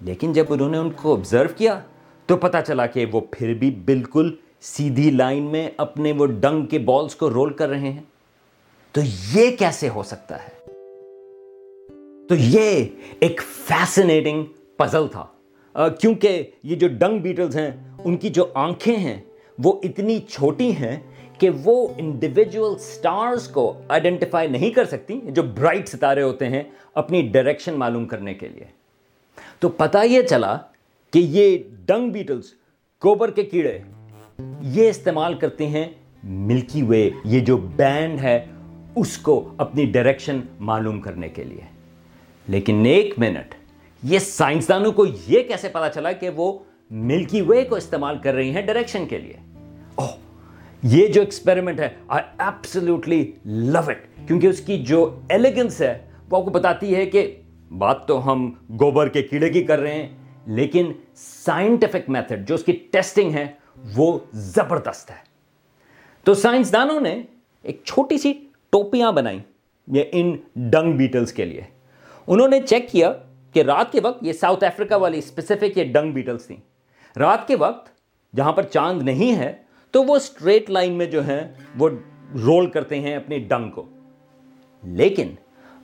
لیکن 0.00 0.32
جب 0.32 0.44
انہوں 0.48 0.70
نے 0.70 0.78
ان 0.78 0.90
کو 0.90 1.16
آبزرو 1.16 1.48
کیا 1.56 1.80
تو 2.26 2.36
پتا 2.36 2.62
چلا 2.62 2.86
کہ 2.86 3.06
وہ 3.12 3.20
پھر 3.30 3.54
بھی 3.54 3.70
بالکل 3.70 4.34
سیدھی 4.60 5.10
لائن 5.10 5.42
میں 5.42 5.70
اپنے 5.76 6.12
وہ 6.12 6.26
ڈنگ 6.26 6.66
کے 6.66 6.78
بالز 6.78 7.14
کو 7.14 7.30
رول 7.30 7.52
کر 7.52 7.68
رہے 7.68 7.92
ہیں۔ 7.92 8.02
تو 8.92 9.00
یہ 9.34 9.56
کیسے 9.56 9.88
ہو 9.88 10.02
سکتا 10.02 10.36
ہے؟ 10.44 10.48
تو 12.28 12.34
یہ 12.34 12.84
ایک 13.20 13.40
فیسنیٹنگ 13.42 14.44
پزل 14.76 15.06
تھا۔ 15.08 15.26
کیونکہ 15.88 16.50
یہ 16.62 16.76
جو 16.76 16.88
ڈنگ 16.88 17.18
بیٹلز 17.18 17.56
ہیں، 17.56 17.70
ان 18.04 18.16
کی 18.16 18.28
جو 18.28 18.46
آنکھیں 18.54 18.96
ہیں، 18.96 19.20
وہ 19.58 19.80
اتنی 19.82 20.20
چھوٹی 20.20 20.70
ہیں 20.70 21.00
کہ 21.38 21.50
وہ 21.64 21.88
انڈیویجول 21.98 22.78
سٹارز 22.78 23.48
کو 23.48 23.72
آئیڈینٹیفائی 23.88 24.48
نہیں 24.48 24.70
کر 24.70 24.84
سکتی، 24.84 25.20
جو 25.24 25.42
برائٹ 25.42 25.88
ستارے 25.88 26.22
ہوتے 26.22 26.48
ہیں، 26.48 26.62
اپنی 26.94 27.22
ڈائریکشن 27.22 27.74
معلوم 27.74 28.04
کرنے 28.04 28.34
کے 28.34 28.48
لیے۔ 28.48 28.64
تو 29.58 29.68
پتہ 29.68 29.98
یہ 30.04 30.22
چلا 30.22 30.58
کہ 31.16 31.20
یہ 31.20 31.58
ڈنگ 31.86 32.10
بیٹلز 32.10 32.44
کوبر 33.00 33.30
کے 33.30 33.42
کیڑے 33.42 33.78
یہ 34.62 34.88
استعمال 34.88 35.34
کرتے 35.34 35.66
ہیں 35.66 35.84
ملکی 36.24 36.82
وے، 36.82 37.10
یہ 37.24 37.40
جو 37.40 37.56
بینڈ 37.56 38.20
ہے، 38.20 38.46
اس 38.96 39.18
کو 39.18 39.54
اپنی 39.56 39.84
ڈائریکشن 39.84 40.40
معلوم 40.60 41.00
کرنے 41.00 41.28
کے 41.28 41.44
لیے۔ 41.44 41.60
لیکن 42.48 42.86
ایک 42.86 43.18
منٹ، 43.18 43.54
یہ 44.02 44.18
سائنسدانوں 44.18 44.92
کو 44.92 45.06
یہ 45.06 45.42
کیسے 45.42 45.68
پتا 45.68 45.88
چلا 45.88 46.12
کہ 46.12 46.28
وہ 46.28 46.58
ملکی 46.90 47.40
وے 47.40 47.64
کو 47.64 47.76
استعمال 47.76 48.18
کر 48.18 48.34
رہی 48.34 48.50
ہیں 48.50 48.62
ڈائریکشن 48.62 49.06
کے 49.06 49.18
لیے؟ 49.18 49.34
یہ 50.82 51.06
جو 51.06 51.20
ایکسپیریمنٹ 51.20 51.80
ہے 51.80 51.88
آئی 52.08 52.24
ایبسلوٹلی 52.38 53.32
لو 53.44 53.80
اٹ 53.86 53.98
کیونکہ 54.26 54.46
اس 54.46 54.60
کی 54.60 54.78
جو 54.78 55.20
ایلیگنس 55.28 55.80
ہے، 55.80 55.98
وہ 56.30 56.38
آپ 56.38 56.44
کو 56.44 56.50
بتاتی 56.50 56.94
ہے 56.94 57.06
کہ 57.06 57.36
بات 57.78 58.08
تو 58.08 58.32
ہم 58.32 58.52
گوبر 58.80 59.08
کے 59.08 59.22
کیڑے 59.22 59.48
کی 59.48 59.64
کر 59.64 59.78
رہے 59.78 59.94
ہیں۔ 59.94 60.25
لیکن 60.46 60.92
سائنٹیفک 61.14 62.10
میتھڈ 62.10 62.48
جو 62.48 62.54
اس 62.54 62.64
کی 62.64 62.72
ٹیسٹنگ 62.72 63.30
ہے 63.30 63.46
وہ 63.96 64.18
زبردست 64.32 65.10
ہے۔ 65.10 65.16
تو 66.24 66.34
سائنسدانوں 66.34 67.00
نے 67.00 67.22
ایک 67.62 67.80
چھوٹی 67.84 68.18
سی 68.18 68.32
ٹوپیاں 68.70 69.12
بنائی 69.12 69.38
یہ 69.86 70.04
ان 70.12 70.36
ڈنگ 70.56 70.92
بیٹلز 70.92 71.32
کے 71.32 71.44
لیے۔ 71.44 71.60
انہوں 72.26 72.48
نے 72.48 72.60
چیک 72.60 72.88
کیا 72.88 73.12
کہ 73.52 73.62
رات 73.62 73.92
کے 73.92 74.00
وقت 74.00 74.22
یہ 74.22 74.32
ساؤتھ 74.32 74.64
افریقہ 74.64 74.94
والی 74.94 75.18
اسپیسیفک 75.18 75.78
یہ 75.78 75.84
ڈنگ 75.84 76.12
بیٹلز 76.12 76.46
تھیں۔ 76.46 76.56
رات 77.18 77.48
کے 77.48 77.56
وقت 77.56 77.90
جہاں 78.36 78.52
پر 78.52 78.62
چاند 78.62 79.02
نہیں 79.02 79.36
ہے 79.36 79.52
تو 79.90 80.04
وہ 80.04 80.16
اسٹریٹ 80.16 80.70
لائن 80.70 80.92
میں 80.92 81.06
جو 81.06 81.26
ہیں 81.26 81.48
وہ 81.78 81.88
رول 82.42 82.70
کرتے 82.70 83.00
ہیں 83.00 83.16
اپنی 83.16 83.38
ڈنگ 83.38 83.70
کو۔ 83.70 83.84
لیکن 84.82 85.34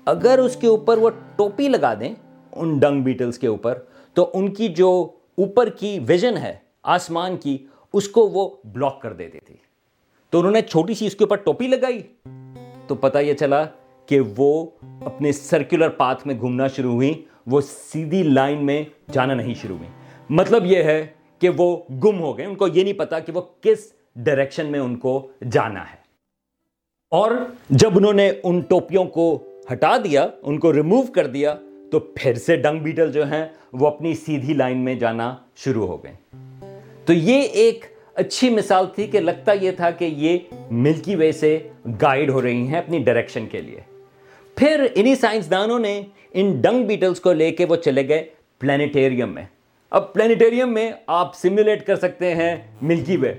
اگر 0.05 0.39
اس 0.39 0.57
کے 0.57 0.67
اوپر 0.67 0.99
وہ 0.99 1.11
ٹوپی 1.37 1.69
لگا 1.69 1.95
دیں 1.95 2.15
ان 2.53 2.79
ڈنگ 2.79 3.03
بیٹلز 3.03 3.39
کے 3.39 3.47
اوپر 3.47 3.79
تو 4.15 4.31
ان 4.35 4.55
کی 4.55 4.69
جو 4.69 5.09
اوپر 5.39 5.69
کی 5.69 5.99
ویژن 6.07 6.37
ہے، 6.37 6.57
آسمان 6.83 7.37
کی، 7.37 7.67
اس 7.93 8.09
کو 8.09 8.29
وہ 8.29 8.51
بلاک 8.65 9.03
کر 9.03 9.13
دیتی 9.13 9.39
تھی 9.41 9.57
تو 10.31 10.39
انہوں 10.39 10.53
نے 10.53 10.63
چھوٹی 10.63 10.95
سی 10.95 11.07
اس 11.07 11.17
کے 11.17 11.25
اوپر 11.25 11.37
ٹوپی 11.37 11.67
لگائی۔ 11.67 12.03
تو 12.87 12.95
پتا 12.95 13.21
یہ 13.21 13.35
چلا 13.35 13.65
کہ 14.07 14.21
وہ 14.37 14.67
اپنے 15.05 15.33
سرکولر 15.33 15.89
پاتھ 15.89 16.27
میں 16.27 16.41
گھومنا 16.41 16.67
شروع 16.67 16.93
ہوئی 16.93 17.25
وہ 17.47 17.61
سیدھی 17.61 18.23
لائن 18.23 18.67
میں 18.67 18.85
جانا 19.13 19.35
نہیں 19.35 19.55
شروع 19.55 19.77
ہوئی 19.77 19.89
مطلب 20.31 20.67
یہ 20.67 20.83
ہے 20.83 21.07
کہ 21.39 21.49
وہ 21.57 21.77
گم 21.91 22.21
ہو 22.21 22.39
گئے۔ 22.39 22.47
ان 22.47 22.55
کو 22.55 22.69
یہ 22.69 22.83
نہیں 22.85 22.93
پتا 22.93 23.19
کہ 23.19 23.33
وہ 23.33 23.41
کس 23.61 23.93
ڈائریکشن 24.17 24.67
میں 24.67 24.81
ان 24.81 24.97
کو 24.97 25.29
جانا 25.53 25.91
ہے۔ 25.91 25.97
اور 27.11 27.31
جب 27.71 27.91
انہوں 27.97 28.13
نے 28.13 28.33
ان 28.43 28.61
ٹوپیوں 28.61 29.05
کو 29.05 29.39
ہٹا 29.73 29.97
دیا، 29.97 30.29
ان 30.43 30.59
کو 30.59 30.73
ریموو 30.73 31.03
کر 31.03 31.27
دیا 31.27 31.55
تو 31.93 32.01
پھر 32.01 32.35
سے 32.35 32.57
ڈنگ 32.57 32.79
بیٹل 32.79 33.13
جو 33.13 33.27
ہیں 33.27 33.49
وہ 33.73 33.87
اپنی 33.87 34.15
سیدھی 34.15 34.55
لائن 34.55 34.79
میں 34.79 34.95
جانا 34.95 35.37
شروع 35.57 35.87
ہو 35.87 36.05
گئے۔ 36.05 36.13
تو 37.05 37.13
یہ 37.13 37.43
ایک 37.43 37.85
اچھی 38.15 38.51
مثال 38.51 38.87
تھی 38.95 39.07
کہ 39.07 39.21
لگتا 39.21 39.53
یہ 39.53 39.71
تھا 39.71 39.91
کہ 39.91 40.05
یہ 40.05 40.39
ملکی 40.71 41.17
وے 41.17 41.33
سے 41.33 41.59
گائیڈ 42.03 42.31
ہو 42.31 42.43
رہی 42.43 42.67
ہیں 42.67 42.79
اپنی 42.79 42.99
ڈائریکشن 42.99 43.47
کے 43.47 43.63
لیے۔ 43.63 43.81
پھر 44.55 44.87
انہی 44.95 45.15
سائنسدانوں 45.15 45.79
نے 45.79 46.03
ان 46.33 46.61
ڈنگ 46.61 46.85
بیٹلز 46.85 47.21
کو 47.21 47.33
لے 47.33 47.51
کے 47.51 47.65
وہ 47.65 47.77
چلے 47.77 48.09
گئے 48.09 48.25
پلانیٹیریم 48.59 49.35
میں۔ 49.35 49.45
اب 49.91 50.15
پلانیٹیریم 50.15 50.75
میں 50.75 50.93
آپ 51.07 51.35
سیمولیٹ 51.35 51.87
کر 51.87 51.97
سکتے 51.97 52.35
ہیں 52.35 52.57
ملکی 52.83 53.17
وے۔ 53.17 53.35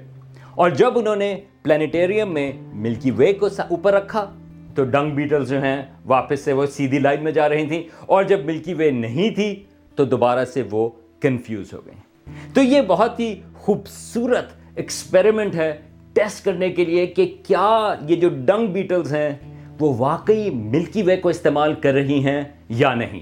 اور 0.52 0.70
جب 0.70 0.98
انہوں 0.98 1.16
نے 1.16 1.40
پلانیٹیریم 1.64 2.34
میں 2.34 2.52
ملکی 2.62 3.12
وے 3.12 3.34
کو 3.34 3.46
اوپر 3.46 3.94
رکھا 3.94 4.38
تو 4.76 4.84
ڈنگ 4.84 5.12
بیٹلز 5.12 5.50
جو 5.50 5.64
ہیں 5.64 5.82
واپس 6.06 6.40
سے 6.40 6.54
وہ 6.54 6.66
سیدھی 6.66 7.00
لائن 7.00 7.24
میں 7.24 7.32
جا 7.32 7.50
رہی 7.50 7.68
تھیں 7.68 7.84
اور 8.00 8.24
جب 8.24 8.46
ملکی 8.46 8.74
وے 8.74 8.92
نہیں 8.92 9.30
تھی 9.30 9.64
تو 9.96 10.06
دوبارہ 10.06 10.46
سے 10.46 10.64
وہ 10.72 10.90
کنفیوز 11.20 11.74
ہو 11.74 11.82
گئیں۔ 11.86 12.02
تو 12.54 12.62
یہ 12.62 12.82
بہت 12.82 13.20
ہی 13.20 13.36
خوبصورت 13.56 14.46
ایکسپیریمنٹ 14.76 15.56
ہے 15.56 15.74
ٹیسٹ 16.14 16.46
کرنے 16.46 16.70
کے 16.70 16.86
لیے 16.86 17.06
کہ 17.06 17.38
کیا 17.44 17.96
یہ 18.10 18.16
جو 18.16 18.30
ڈنگ 18.30 18.68
بیٹلز 18.68 19.16
ہیں 19.16 19.36
وہ 19.80 19.94
واقعی 19.98 20.50
ملکی 20.50 21.02
وے 21.02 21.18
کو 21.18 21.30
استعمال 21.30 21.74
کر 21.74 21.94
رہی 21.94 22.24
ہیں 22.24 22.42
یا 22.70 22.94
نہیں۔ 22.94 23.22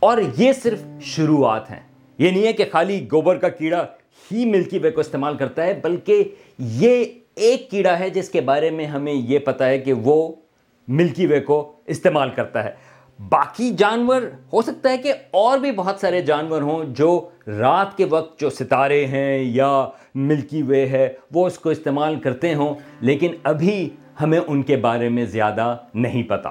اور 0.00 0.18
یہ 0.36 0.52
صرف 0.52 0.82
شروعات 1.00 1.70
ہیں۔ 1.70 1.80
یہ 2.18 2.30
نہیں 2.30 2.46
ہے 2.46 2.52
کہ 2.52 2.64
خالی 2.72 3.06
گوبر 3.12 3.36
کا 3.36 3.48
کیڑا 3.48 3.86
ہی 4.32 4.44
ملکی 4.44 4.78
وے 4.78 4.90
کو 4.90 5.00
استعمال 5.00 5.36
کرتا 5.36 5.64
ہے، 5.64 5.74
بلکہ 5.82 6.24
یہ 6.58 7.04
ایک 7.34 7.70
کیڑا 7.70 7.98
ہے 7.98 8.10
جس 8.10 8.28
کے 8.28 8.40
بارے 8.40 8.70
میں 8.70 8.84
ہمیں 8.84 9.12
یہ 9.12 9.38
پتا 9.38 9.66
ہے 9.66 9.78
کہ 9.78 9.92
وہ 9.92 10.32
ملکی 10.88 11.26
وے 11.26 11.40
کو 11.40 11.72
استعمال 11.86 12.30
کرتا 12.30 12.64
ہے۔ 12.64 12.70
باقی 13.28 13.70
جانور، 13.70 14.22
ہو 14.52 14.62
سکتا 14.62 14.90
ہے 14.90 14.98
کہ 14.98 15.12
اور 15.30 15.58
بھی 15.58 15.72
بہت 15.72 16.00
سارے 16.00 16.20
جانور 16.20 16.62
ہوں 16.62 16.84
جو 16.84 17.28
رات 17.46 17.96
کے 17.96 18.04
وقت 18.04 18.40
جو 18.40 18.50
ستارے 18.50 19.06
ہیں 19.06 19.38
یا 19.38 19.88
ملکی 20.14 20.62
وے 20.62 20.86
ہے، 20.86 21.12
وہ 21.34 21.46
اس 21.46 21.58
کو 21.58 21.70
استعمال 21.70 22.20
کرتے 22.20 22.54
ہوں، 22.54 22.74
لیکن 23.00 23.34
ابھی 23.42 23.90
ہمیں 24.20 24.40
ان 24.46 24.62
کے 24.62 24.76
بارے 24.76 25.08
میں 25.08 25.24
زیادہ 25.24 25.76
نہیں 25.94 26.22
پتا۔ 26.22 26.50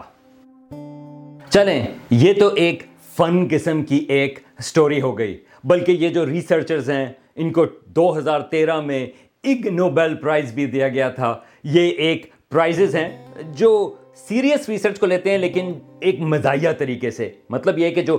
چلیں، 1.49 1.87
یہ 2.09 2.33
تو 2.33 2.49
ایک 2.55 2.83
فن 3.17 3.47
قسم 3.51 3.83
کی 3.83 4.05
ایک 4.09 4.39
سٹوری 4.61 5.01
ہو 5.01 5.17
گئی، 5.17 5.37
بلکہ 5.63 5.91
یہ 5.91 6.09
جو 6.09 6.25
ریسرچرز 6.25 6.89
ہیں، 6.89 7.05
ان 7.35 7.51
کو 7.51 7.65
دو 7.85 8.17
ہزار 8.17 8.39
تیرہ 8.39 8.81
میں 8.81 9.07
اگ 9.43 9.67
نوبیل 9.67 10.15
پرائز 10.15 10.53
بھی 10.53 10.65
دیا 10.65 10.87
گیا 10.87 11.09
تھا۔ 11.09 11.37
یہ 11.63 11.89
ایک 11.89 12.25
پرائزز 12.49 12.95
ہیں 12.95 13.09
جو 13.55 13.95
سیریس 14.17 14.69
ریسرچ 14.69 14.99
کو 14.99 15.05
لیتے 15.05 15.31
ہیں، 15.31 15.37
لیکن 15.37 15.71
ایک 15.99 16.19
مزاحیہ 16.19 16.69
طریقے 16.77 17.11
سے۔ 17.11 17.31
مطلب 17.49 17.79
یہ 17.79 17.89
کہ 17.89 18.01
جو 18.01 18.17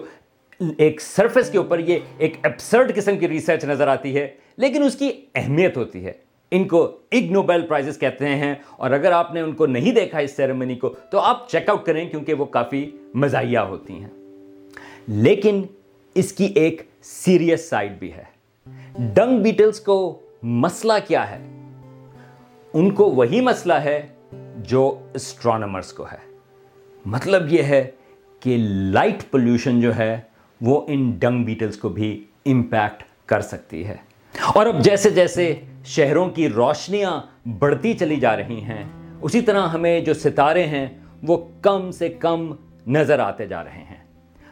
ایک 0.79 1.01
سرفس 1.01 1.51
کے 1.51 1.59
اوپر 1.59 1.79
یہ 1.79 1.99
ایک 2.19 2.37
ایپسرڈ 2.43 2.95
قسم 2.95 3.19
کی 3.19 3.29
ریسرچ 3.29 3.65
نظر 3.65 3.89
آتی 3.89 4.17
ہے، 4.17 4.29
لیکن 4.57 4.83
اس 4.83 4.95
کی 4.95 5.11
اہمیت 5.35 5.77
ہوتی 5.77 6.05
ہے۔ 6.07 6.13
ان 6.51 6.69
کو 6.69 6.99
اگ 7.13 7.31
نوبیل 7.31 7.61
پرائزز 7.61 7.99
کہتے 7.99 8.29
ہیں، 8.29 8.55
اور 8.77 8.91
اگر 8.91 9.13
آپ 9.13 9.35
نے 9.35 9.41
ان 9.41 9.53
کو 9.53 9.67
نہیں 9.67 9.93
دیکھا 9.93 10.19
اس 10.19 10.37
سیرمنی 10.37 10.77
کو، 10.77 10.89
تو 10.89 11.19
آپ 11.19 11.51
چیک 11.51 11.69
آؤٹ 11.69 11.87
کریں 11.87 12.09
کیونکہ 12.09 12.35
وہ 12.35 12.45
کافی 12.45 12.91
مزاحیہ 13.15 13.59
ہوتی 13.59 13.95
ہیں۔ 13.95 14.09
لیکن 15.09 15.63
اس 16.15 16.33
کی 16.33 16.53
ایک 16.55 16.83
سیریس 17.03 17.69
سائڈ 17.69 17.93
بھی 17.99 18.13
ہے۔ 18.13 18.25
ڈنگ 19.15 19.39
بیٹلز 19.39 19.81
کو 19.81 20.21
مسئلہ 20.43 20.93
کیا 21.09 21.31
ہے؟ 21.31 21.39
ان 22.73 22.91
کو 22.91 23.11
وہی 23.11 23.41
مسئلہ 23.41 23.73
ہے 23.73 24.07
جو 24.59 24.99
اسٹرانمرس 25.15 25.93
کو 25.93 26.05
ہے۔ 26.05 26.37
مطلب 27.07 27.53
یہ 27.53 27.63
ہے 27.63 27.91
کہ 28.41 28.57
لائٹ 28.61 29.31
پولوشن 29.31 29.81
جو 29.81 29.97
ہے 29.97 30.21
وہ 30.61 30.81
ان 30.89 31.11
ڈنگ 31.11 31.45
بیٹلز 31.45 31.77
کو 31.77 31.89
بھی 31.89 32.25
امپیکٹ 32.47 33.03
کر 33.27 33.41
سکتی 33.41 33.87
ہے۔ 33.87 33.97
اور 34.55 34.67
اب 34.67 34.81
جیسے 34.81 35.11
جیسے 35.11 35.55
شہروں 35.85 36.29
کی 36.29 36.49
روشنیاں 36.49 37.21
بڑھتی 37.59 37.95
چلی 37.95 38.17
جا 38.17 38.37
رہی 38.37 38.61
ہیں، 38.63 38.85
اسی 39.23 39.41
طرح 39.41 39.69
ہمیں 39.69 40.01
جو 40.01 40.15
ستارے 40.15 40.65
ہیں 40.65 40.87
وہ 41.23 41.49
کم 41.63 41.91
سے 41.91 42.09
کم 42.09 42.55
نظر 42.87 43.19
آتے 43.19 43.47
جا 43.47 43.65
رہے 43.65 43.85
ہیں۔ 43.91 44.05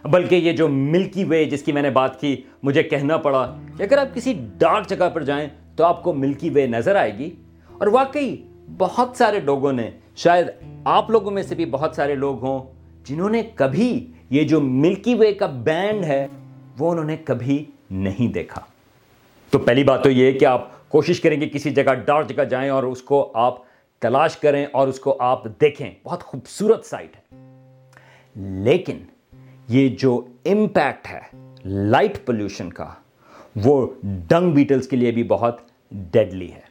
بلکہ 0.08 0.34
یہ 0.34 0.52
جو 0.52 0.68
ملکی 0.68 1.24
وے 1.24 1.44
جس 1.44 1.62
کی 1.62 1.72
میں 1.72 1.82
نے 1.82 1.90
بات 1.90 2.20
کی، 2.20 2.42
مجھے 2.62 2.82
کہنا 2.82 3.16
پڑا 3.16 3.56
کہ 3.76 3.82
اگر 3.82 3.98
آپ 3.98 4.14
کسی 4.14 4.34
ڈارک 4.58 4.88
جگہ 4.88 5.10
پر 5.14 5.22
جائیں 5.22 5.48
تو 5.76 5.84
آپ 5.84 6.02
کو 6.02 6.12
ملکی 6.12 6.50
وے 6.50 6.66
نظر 6.66 6.96
آئے 6.96 7.18
گی۔ 7.18 7.30
اور 7.72 7.86
واقعی 7.86 8.36
بہت 8.78 9.16
سارے 9.16 9.40
لوگوں 9.40 9.72
نے، 9.72 9.90
شاید 10.16 10.46
آپ 10.84 11.10
لوگوں 11.10 11.30
میں 11.30 11.42
سے 11.42 11.54
بھی 11.54 11.66
بہت 11.66 11.96
سارے 11.96 12.14
لوگ 12.14 12.44
ہوں، 12.44 12.64
جنہوں 13.04 13.30
نے 13.30 13.42
کبھی 13.54 14.12
یہ 14.30 14.44
جو 14.44 14.60
ملکی 14.60 15.14
وے 15.14 15.34
کا 15.34 15.46
بینڈ 15.46 16.04
ہے، 16.04 16.26
وہ 16.78 16.90
انہوں 16.90 17.04
نے 17.04 17.16
کبھی 17.16 17.64
نہیں 17.90 18.32
دیکھا۔ 18.32 18.60
تو 19.50 19.58
پہلی 19.58 19.84
بات 19.84 20.02
تو 20.02 20.10
یہ 20.10 20.38
کہ 20.38 20.44
آپ 20.44 20.88
کوشش 20.88 21.20
کریں 21.20 21.40
گے 21.40 21.48
کسی 21.48 21.70
جگہ 21.70 21.94
ڈارک 22.06 22.28
جگہ 22.28 22.44
جائیں 22.44 22.70
اور 22.70 22.82
اس 22.82 23.02
کو 23.02 23.32
آپ 23.34 23.54
تلاش 23.98 24.36
کریں 24.36 24.66
اور 24.72 24.88
اس 24.88 25.00
کو 25.00 25.16
آپ 25.20 25.44
دیکھیں۔ 25.44 25.90
بہت 26.04 26.22
خوبصورت 26.22 26.84
سائٹ 26.84 27.16
ہے۔ 27.16 27.36
لیکن 28.36 28.98
یہ 29.68 29.88
جو 29.88 30.26
امپیکٹ 30.44 31.06
ہے 31.06 31.20
لائٹ 31.64 32.26
پولوشن 32.26 32.72
کا، 32.72 32.86
وہ 33.64 33.86
ڈنگ 34.02 34.50
بیٹلز 34.50 34.88
کے 34.88 34.96
لیے 34.96 35.10
بھی 35.10 35.22
بہت 35.22 35.60
ڈیڈلی 35.90 36.52
ہے۔ 36.52 36.65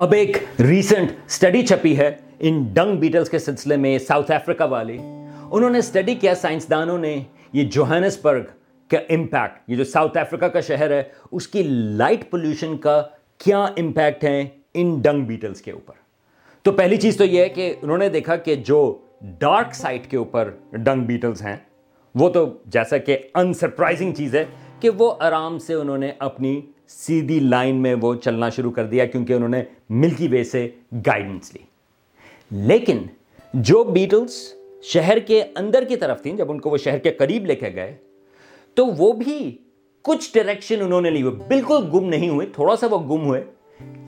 اب 0.00 0.12
ایک 0.12 0.36
ریسنٹ 0.60 1.10
سٹڈی 1.28 1.64
چھپی 1.66 1.96
ہے 1.98 2.10
ان 2.38 2.62
ڈنگ 2.72 2.96
بیٹلز 2.96 3.30
کے 3.30 3.38
سلسلے 3.38 3.76
میں 3.76 3.98
ساؤتھ 3.98 4.30
افریقہ 4.30 4.64
والی 4.70 4.96
انہوں 4.96 5.70
نے 5.70 5.80
سٹڈی 5.80 6.14
کیا 6.14 6.34
سائنسدانوں 6.34 6.98
نے 6.98 7.16
یہ 7.52 7.64
جوہانس 7.64 8.18
برگ 8.22 8.42
کا 8.90 8.98
امپیکٹ، 9.08 9.70
یہ 9.70 9.76
جو 9.76 9.84
ساؤتھ 9.84 10.18
افریقہ 10.18 10.44
کا 10.44 10.60
شہر 10.60 10.90
ہے، 10.90 11.02
اس 11.32 11.48
کی 11.48 11.62
لائٹ 11.62 12.30
پولوشن 12.30 12.76
کا 12.76 13.00
کیا 13.40 13.62
امپیکٹ 13.64 14.24
ہے 14.24 14.38
ان 14.74 14.94
ڈنگ 15.02 15.24
بیٹلز 15.24 15.62
کے 15.62 15.70
اوپر۔ 15.70 15.94
تو 16.64 16.72
پہلی 16.72 16.96
چیز 16.96 17.16
تو 17.16 17.24
یہ 17.24 17.40
ہے 17.40 17.48
کہ 17.48 17.74
انہوں 17.82 17.98
نے 17.98 18.08
دیکھا 18.08 18.36
کہ 18.36 18.54
جو 18.56 18.82
ڈارک 19.40 19.74
سائٹ 19.74 20.10
کے 20.10 20.16
اوپر 20.16 20.50
ڈنگ 20.72 21.04
بیٹلز 21.04 21.42
ہیں، 21.42 21.56
وہ 22.14 22.28
تو 22.30 22.46
جیسا 22.66 22.98
کہ 22.98 23.18
انسرپرائزنگ 23.34 24.12
چیز 24.12 24.34
ہے 24.34 24.44
کہ 24.80 24.90
وہ 24.90 25.14
آرام 25.20 25.58
سے 25.58 25.74
انہوں 25.74 25.98
نے 25.98 26.12
اپنی 26.18 26.60
سیدھی 26.88 27.40
لائن 27.40 27.76
میں 27.76 27.94
وہ 28.00 28.14
چلنا 28.14 28.48
شروع 28.48 28.70
کر 28.70 28.84
دیا 28.84 29.06
کیونکہ 29.06 29.32
انہوں 29.32 29.48
نے 29.48 29.62
ملکی 29.90 30.28
وے 30.28 30.44
سے 30.44 30.68
گائیڈنس 30.92 31.54
لی۔ 31.54 31.62
لیکن 32.50 32.98
جو 33.54 33.84
بیٹلز 33.84 34.54
شہر 34.82 35.18
کے 35.18 35.44
اندر 35.56 35.84
کی 35.84 35.96
طرف 35.96 36.22
تھیں، 36.22 36.36
جب 36.36 36.50
ان 36.50 36.60
کو 36.60 36.70
وہ 36.70 36.76
شہر 36.76 36.98
کے 36.98 37.10
قریب 37.10 37.46
لے 37.46 37.54
کے 37.54 37.70
گئے، 37.74 37.96
تو 38.74 38.86
وہ 38.86 39.12
بھی 39.12 39.58
کچھ 40.02 40.30
ڈائریکشن 40.34 40.80
انہوں 40.80 41.00
نے 41.00 41.10
لی 41.10 41.22
ہوئے 41.22 41.32
بالکل 41.48 41.78
گم 41.94 42.08
نہیں 42.08 42.28
ہوئے، 42.28 42.46
تھوڑا 42.46 42.76
سا 42.76 42.86
وہ 42.86 42.98
گم 42.98 43.24
ہوئے۔ 43.24 43.44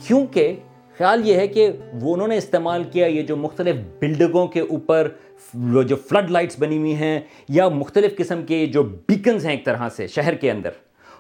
کیونکہ 0.07 0.57
خیال 0.99 1.29
یہ 1.29 1.35
ہے 1.35 1.49
کہ 1.49 1.71
وہ 2.01 2.15
انہوں 2.15 2.29
نے 2.29 2.37
استعمال 2.37 2.85
کیا 2.85 3.07
یہ 3.07 3.23
جو 3.23 3.37
مختلف 3.37 3.77
بلڈنگوں 3.99 4.47
کے 4.47 4.61
اوپر 4.61 5.09
جو 5.55 5.97
فلڈ 5.97 6.31
لائٹس 6.31 6.59
بنی 6.59 6.79
ہوئی 6.79 6.95
ہیں 6.95 7.21
یا 7.49 7.69
مختلف 7.69 8.17
قسم 8.17 8.43
کے 8.43 8.67
جو 8.67 8.83
بیکنز 8.83 9.45
ہیں 9.45 9.53
ایک 9.53 9.65
طرح 9.65 9.89
سے 9.89 10.07
شہر 10.07 10.35
کے 10.35 10.51
اندر۔ 10.51 10.71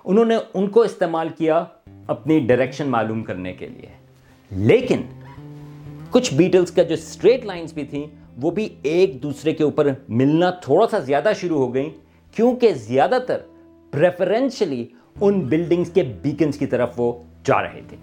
انہوں 0.08 0.24
نے 0.24 0.36
ان 0.54 0.68
کو 0.68 0.82
استعمال 0.82 1.28
کیا 1.28 1.64
اپنی 2.06 2.40
ڈائریکشن 2.40 2.88
معلوم 2.88 3.24
کرنے 3.24 3.52
کے 3.52 3.68
لیے۔ 3.68 3.86
لیکن 4.50 5.00
کچھ 6.10 6.34
بیٹلز 6.34 6.70
کا 6.70 6.82
جو 6.82 6.94
اسٹریٹ 6.94 7.44
لائنز 7.44 7.72
بھی 7.72 7.84
تھیں، 7.84 8.06
وہ 8.42 8.50
بھی 8.50 8.68
ایک 8.82 9.22
دوسرے 9.22 9.52
کے 9.52 9.64
اوپر 9.64 9.88
ملنا 10.08 10.50
تھوڑا 10.50 10.88
سا 10.88 10.98
زیادہ 10.98 11.32
شروع 11.40 11.58
ہو 11.58 11.74
گئیں، 11.74 11.90
کیونکہ 12.36 12.72
زیادہ 12.72 13.18
تر 13.26 13.38
پریفرنشلی 13.90 14.86
ان 15.20 15.40
بلڈنگز 15.40 15.90
کے 15.90 16.02
بیکنز 16.02 16.58
کی 16.58 16.66
طرف 16.66 16.94
وہ 16.96 17.12
جا 17.44 17.62
رہے 17.62 17.80
تھے۔ 17.88 17.96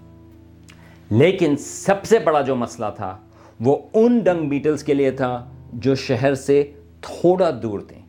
لیکن 1.09 1.57
سب 1.57 2.03
سے 2.03 2.19
بڑا 2.19 2.41
جو 2.41 2.55
مسئلہ 2.55 2.87
تھا، 2.95 3.17
وہ 3.59 3.77
ان 3.93 4.19
ڈنگ 4.19 4.49
بیٹلز 4.49 4.83
کے 4.83 4.93
لیے 4.93 5.11
تھا 5.11 5.49
جو 5.73 5.95
شہر 5.95 6.33
سے 6.33 6.71
تھوڑا 7.01 7.51
دور 7.63 7.79
تھے 7.79 8.04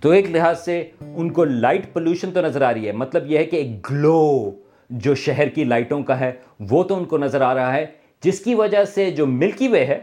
تو 0.00 0.10
ایک 0.10 0.30
لحاظ 0.30 0.64
سے 0.64 0.90
ان 1.00 1.30
کو 1.30 1.44
لائٹ 1.44 1.92
پولوشن 1.92 2.30
تو 2.30 2.40
نظر 2.40 2.62
آ 2.62 2.74
رہی 2.74 2.86
ہے۔ 2.86 2.92
مطلب 2.92 3.30
یہ 3.30 3.38
ہے 3.38 3.44
کہ 3.44 3.56
ایک 3.56 3.90
گلو 3.90 4.50
جو 4.90 5.14
شہر 5.14 5.48
کی 5.48 5.64
لائٹوں 5.64 6.02
کا 6.02 6.20
ہے، 6.20 6.32
وہ 6.60 6.84
تو 6.84 6.96
ان 6.96 7.04
کو 7.04 7.18
نظر 7.18 7.40
آ 7.40 7.54
رہا 7.54 7.72
ہے، 7.72 7.86
جس 8.22 8.40
کی 8.40 8.54
وجہ 8.54 8.84
سے 8.84 9.10
جو 9.10 9.26
ملکی 9.26 9.68
وے 9.68 9.84
ہے، 9.84 9.98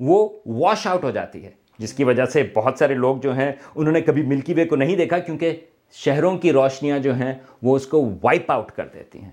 وہ 0.00 0.28
واش 0.46 0.86
آؤٹ 0.86 1.04
ہو 1.04 1.10
جاتی 1.10 1.44
ہے۔ 1.44 1.50
جس 1.78 1.92
کی 1.92 2.04
وجہ 2.04 2.24
سے 2.24 2.42
بہت 2.54 2.74
سارے 2.78 2.94
لوگ 2.94 3.16
جو 3.16 3.34
ہیں، 3.34 3.52
انہوں 3.74 3.92
نے 3.92 4.00
کبھی 4.00 4.22
ملکی 4.22 4.54
وے 4.54 4.64
کو 4.64 4.76
نہیں 4.76 4.96
دیکھا، 4.96 5.18
کیونکہ 5.18 5.56
شہروں 5.92 6.38
کی 6.38 6.52
روشنیاں 6.52 6.98
جو 6.98 7.14
ہیں، 7.14 7.34
وہ 7.62 7.76
اس 7.76 7.86
کو 7.86 8.10
وائپ 8.22 8.50
آؤٹ 8.52 8.72
کر 8.72 8.86
دیتی 8.94 9.22
ہیں۔ 9.22 9.30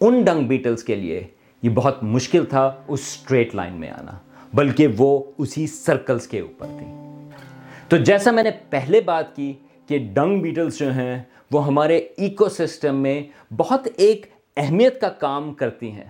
ان 0.00 0.22
ڈنگ 0.22 0.44
بیٹلز 0.44 0.84
کے 0.84 0.94
لیے 0.94 1.24
یہ 1.62 1.70
بہت 1.70 2.02
مشکل 2.02 2.44
تھا 2.44 2.72
اس 2.88 3.00
اسٹریٹ 3.00 3.54
لائن 3.54 3.74
میں 3.74 3.90
آنا، 3.90 4.18
بلکہ 4.54 4.86
وہ 4.98 5.24
اسی 5.38 5.66
سرکلز 5.66 6.26
کے 6.26 6.40
اوپر 6.40 6.66
تھی 6.78 6.86
تو 7.94 7.98
جیسا 7.98 8.30
میں 8.30 8.42
نے 8.42 8.50
پہلے 8.70 9.00
بات 9.00 9.36
کی 9.36 9.52
کہ 9.86 9.98
ڈنگ 10.12 10.40
بیٹلز 10.40 10.78
جو 10.78 10.92
ہیں 10.92 11.22
وہ 11.50 11.66
ہمارے 11.66 11.96
ایکو 11.96 12.48
سسٹم 12.48 12.96
میں 12.96 13.22
بہت 13.52 13.88
ایک 13.96 14.26
اہمیت 14.56 15.00
کا 15.00 15.08
کام 15.08 15.54
کرتی 15.54 15.90
ہیں۔ 15.92 16.04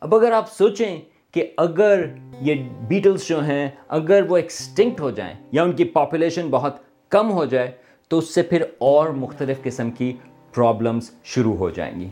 اب 0.00 0.14
اگر 0.14 0.32
آپ 0.32 0.52
سوچیں 0.52 1.00
کہ 1.34 1.46
اگر 1.56 2.04
یہ 2.40 2.54
بیٹلز 2.88 3.28
جو 3.28 3.44
ہیں 3.44 3.70
اگر 3.88 4.22
وہ 4.28 4.36
ایکسٹنکٹ 4.36 5.00
ہو 5.00 5.10
جائیں 5.10 5.34
یا 5.52 5.62
ان 5.62 5.72
کی 5.72 5.84
پاپولیشن 5.84 6.48
بہت 6.50 6.76
کم 7.08 7.32
ہو 7.32 7.44
جائے 7.44 7.70
تو 8.08 8.18
اس 8.18 8.34
سے 8.34 8.42
پھر 8.42 8.62
اور 8.78 9.08
مختلف 9.08 9.62
قسم 9.62 9.90
کی 9.90 10.12
پرابلمز 10.54 11.10
شروع 11.24 11.56
ہو 11.56 11.70
جائیں 11.70 12.00
گی۔ 12.00 12.08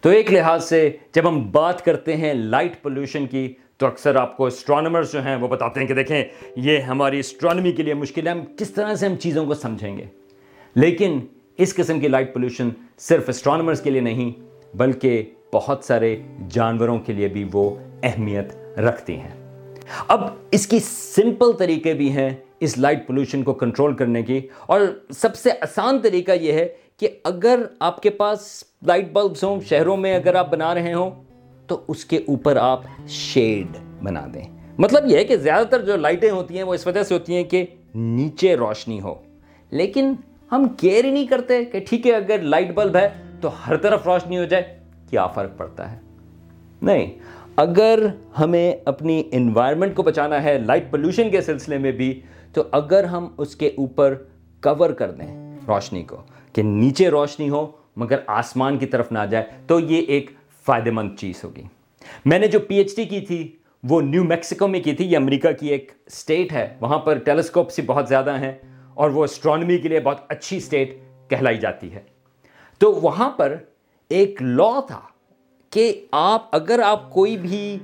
تو 0.00 0.08
ایک 0.08 0.32
لحاظ 0.32 0.64
سے 0.64 0.96
جب 1.14 1.28
ہم 1.28 1.50
بات 1.50 1.84
کرتے 1.84 2.16
ہیں 2.16 2.34
لائٹ 2.34 2.82
پولوشن 2.82 3.26
کی 3.26 3.54
تو 3.82 3.86
اکثر 3.86 4.16
آپ 4.16 4.36
کو 4.36 4.46
اسٹرانومرز 4.46 5.12
جو 5.12 5.22
ہیں 5.22 5.36
وہ 5.36 5.48
بتاتے 5.48 5.80
ہیں 5.80 5.86
کہ 5.86 5.94
دیکھیں، 5.94 6.24
یہ 6.56 6.78
ہماری 6.78 7.18
اسٹرانومی 7.18 7.72
کے 7.72 7.82
لیے 7.82 7.94
مشکل 7.94 8.26
ہے، 8.26 8.32
ہم 8.32 8.40
کس 8.56 8.70
طرح 8.70 8.94
سے 8.94 9.06
ہم 9.06 9.16
چیزوں 9.16 9.46
کو 9.46 9.54
سمجھیں 9.54 9.98
گے؟ 9.98 10.04
لیکن 10.74 11.20
اس 11.58 11.74
قسم 11.74 12.00
کی 12.00 12.08
لائٹ 12.08 12.34
پولوشن 12.34 12.68
صرف 12.98 13.28
اسٹرانومرز 13.28 13.80
کے 13.80 13.90
لیے 13.90 14.00
نہیں، 14.00 14.32
بلکہ 14.76 15.22
بہت 15.52 15.84
سارے 15.84 16.22
جانوروں 16.50 16.98
کے 16.98 17.12
لیے 17.12 17.28
بھی 17.28 17.48
وہ 17.52 17.76
اہمیت 18.02 18.78
رکھتی 18.78 19.16
ہیں۔ 19.16 19.30
اب 20.08 20.20
اس 20.50 20.66
کی 20.66 20.78
سمپل 20.82 21.52
طریقے 21.52 21.94
بھی 21.94 22.12
ہیں 22.12 22.30
اس 22.60 22.78
لائٹ 22.78 23.06
پولوشن 23.06 23.42
کو 23.42 23.54
کنٹرول 23.54 23.94
کرنے 23.94 24.22
کی۔ 24.22 24.40
اور 24.66 24.80
سب 25.10 25.36
سے 25.36 25.50
آسان 25.60 25.98
طریقہ 25.98 26.32
یہ 26.32 26.52
ہے 26.52 26.68
کہ 26.96 27.08
اگر 27.24 27.62
آپ 27.80 28.02
کے 28.02 28.10
پاس 28.10 28.64
لائٹ 28.82 29.12
بلبس 29.12 29.44
ہوں، 29.44 29.60
شہروں 29.60 29.96
میں 29.96 30.16
اگر 30.16 30.34
آپ 30.34 30.50
بنا 30.50 30.74
رہے 30.74 30.92
ہوں 30.92 31.10
تو 31.66 31.80
اس 31.88 32.04
کے 32.04 32.16
اوپر 32.16 32.56
آپ 32.56 32.80
شیڈ 33.08 33.76
بنا 34.04 34.26
دیں۔ 34.34 34.58
مطلب 34.78 35.06
یہ 35.06 35.16
ہے 35.16 35.24
کہ 35.24 35.36
زیادہ 35.36 35.66
تر 35.66 35.82
جو 35.82 35.96
لائٹیں 35.96 36.30
ہوتی 36.30 36.56
ہیں 36.56 36.62
وہ 36.62 36.74
اس 36.74 36.86
وجہ 36.86 37.02
سے 37.02 37.14
ہوتی 37.14 37.34
ہیں 37.34 37.44
کہ 37.44 37.66
نیچے 37.94 38.56
روشنی 38.56 39.00
ہو۔ 39.00 39.14
لیکن 39.70 40.14
ہم 40.52 40.68
کیئر 40.68 41.04
ہی 41.04 41.10
نہیں 41.10 41.26
کرتے 41.26 41.64
کہ 41.64 41.80
ٹھیک 41.88 42.06
ہے، 42.06 42.12
اگر 42.12 42.38
لائٹ 42.42 42.74
بلب 42.74 42.96
ہے 42.96 43.08
تو 43.40 43.50
ہر 43.66 43.76
طرف 43.76 44.06
روشنی 44.06 44.38
ہو 44.38 44.44
جائے۔ 44.44 44.78
کیا 45.10 45.26
فرق 45.26 45.56
پڑتا 45.56 45.92
ہے؟ 45.92 45.98
نہیں۔ 46.82 47.12
اگر 47.56 48.06
ہمیں 48.38 48.72
اپنی 48.84 49.22
انوائرمنٹ 49.32 49.94
کو 49.94 50.02
بچانا 50.02 50.42
ہے 50.42 50.58
لائٹ 50.58 50.90
پولوشن 50.90 51.30
کے 51.30 51.40
سلسلے 51.40 51.78
میں 51.78 51.92
بھی، 51.92 52.20
تو 52.52 52.62
اگر 52.72 53.04
ہم 53.04 53.28
اس 53.38 53.56
کے 53.56 53.66
اوپر 53.66 54.14
کور 54.62 54.90
کر 54.90 55.10
دیں 55.10 55.58
روشنی 55.68 56.02
کو، 56.02 56.16
کہ 56.52 56.62
نیچے 56.62 57.08
روشنی 57.08 57.48
ہو 57.48 57.66
مگر 57.96 58.16
آسمان 58.26 58.78
کی 58.78 58.86
طرف 58.86 59.12
نہ 59.12 59.18
جائے، 59.30 59.44
تو 59.66 59.80
یہ 59.80 60.00
ایک 60.02 60.30
فائدہ 60.66 60.90
مند 60.90 61.16
چیز 61.18 61.44
ہوگی۔ 61.44 61.62
میں 62.24 62.38
نے 62.38 62.46
جو 62.46 62.60
پی 62.60 62.76
ایچ 62.76 62.96
ڈی 62.96 63.04
کی 63.04 63.20
تھی، 63.20 63.56
وہ 63.82 64.00
نیو 64.00 64.24
میکسیکو 64.24 64.68
میں 64.68 64.80
کی 64.80 64.92
تھی، 64.92 65.04
یہ 65.12 65.16
امریکہ 65.16 65.52
کی 65.52 65.68
ایک 65.68 65.92
اسٹیٹ 66.06 66.52
ہے۔ 66.52 66.76
وہاں 66.80 66.98
پر 66.98 67.18
ٹیلیسکوپس 67.18 67.80
بہت 67.86 68.08
زیادہ 68.08 68.38
ہیں 68.40 68.52
اور 68.94 69.10
وہ 69.10 69.24
اسٹرانومی 69.24 69.78
کے 69.78 69.88
لیے 69.88 70.00
بہت 70.00 70.20
اچھی 70.28 70.56
اسٹیٹ 70.56 70.94
کہلائی 71.28 71.58
جاتی 71.58 71.92
ہے۔ 71.94 72.00
تو 72.78 72.92
وہاں 72.92 73.30
پر 73.30 73.56
ایک 74.08 74.42
لا 74.42 74.80
تھا 74.86 75.00
کہ 75.70 76.06
آپ، 76.12 76.48
اگر 76.52 76.80
آپ 76.84 77.10
کوئی 77.10 77.36
بھی 77.36 77.78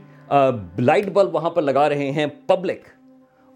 لائٹ 0.79 1.07
بلب 1.07 1.35
وہاں 1.35 1.51
پر 1.51 1.62
لگا 1.62 1.88
رہے 1.88 2.11
ہیں 2.11 2.27
پبلک 2.47 2.88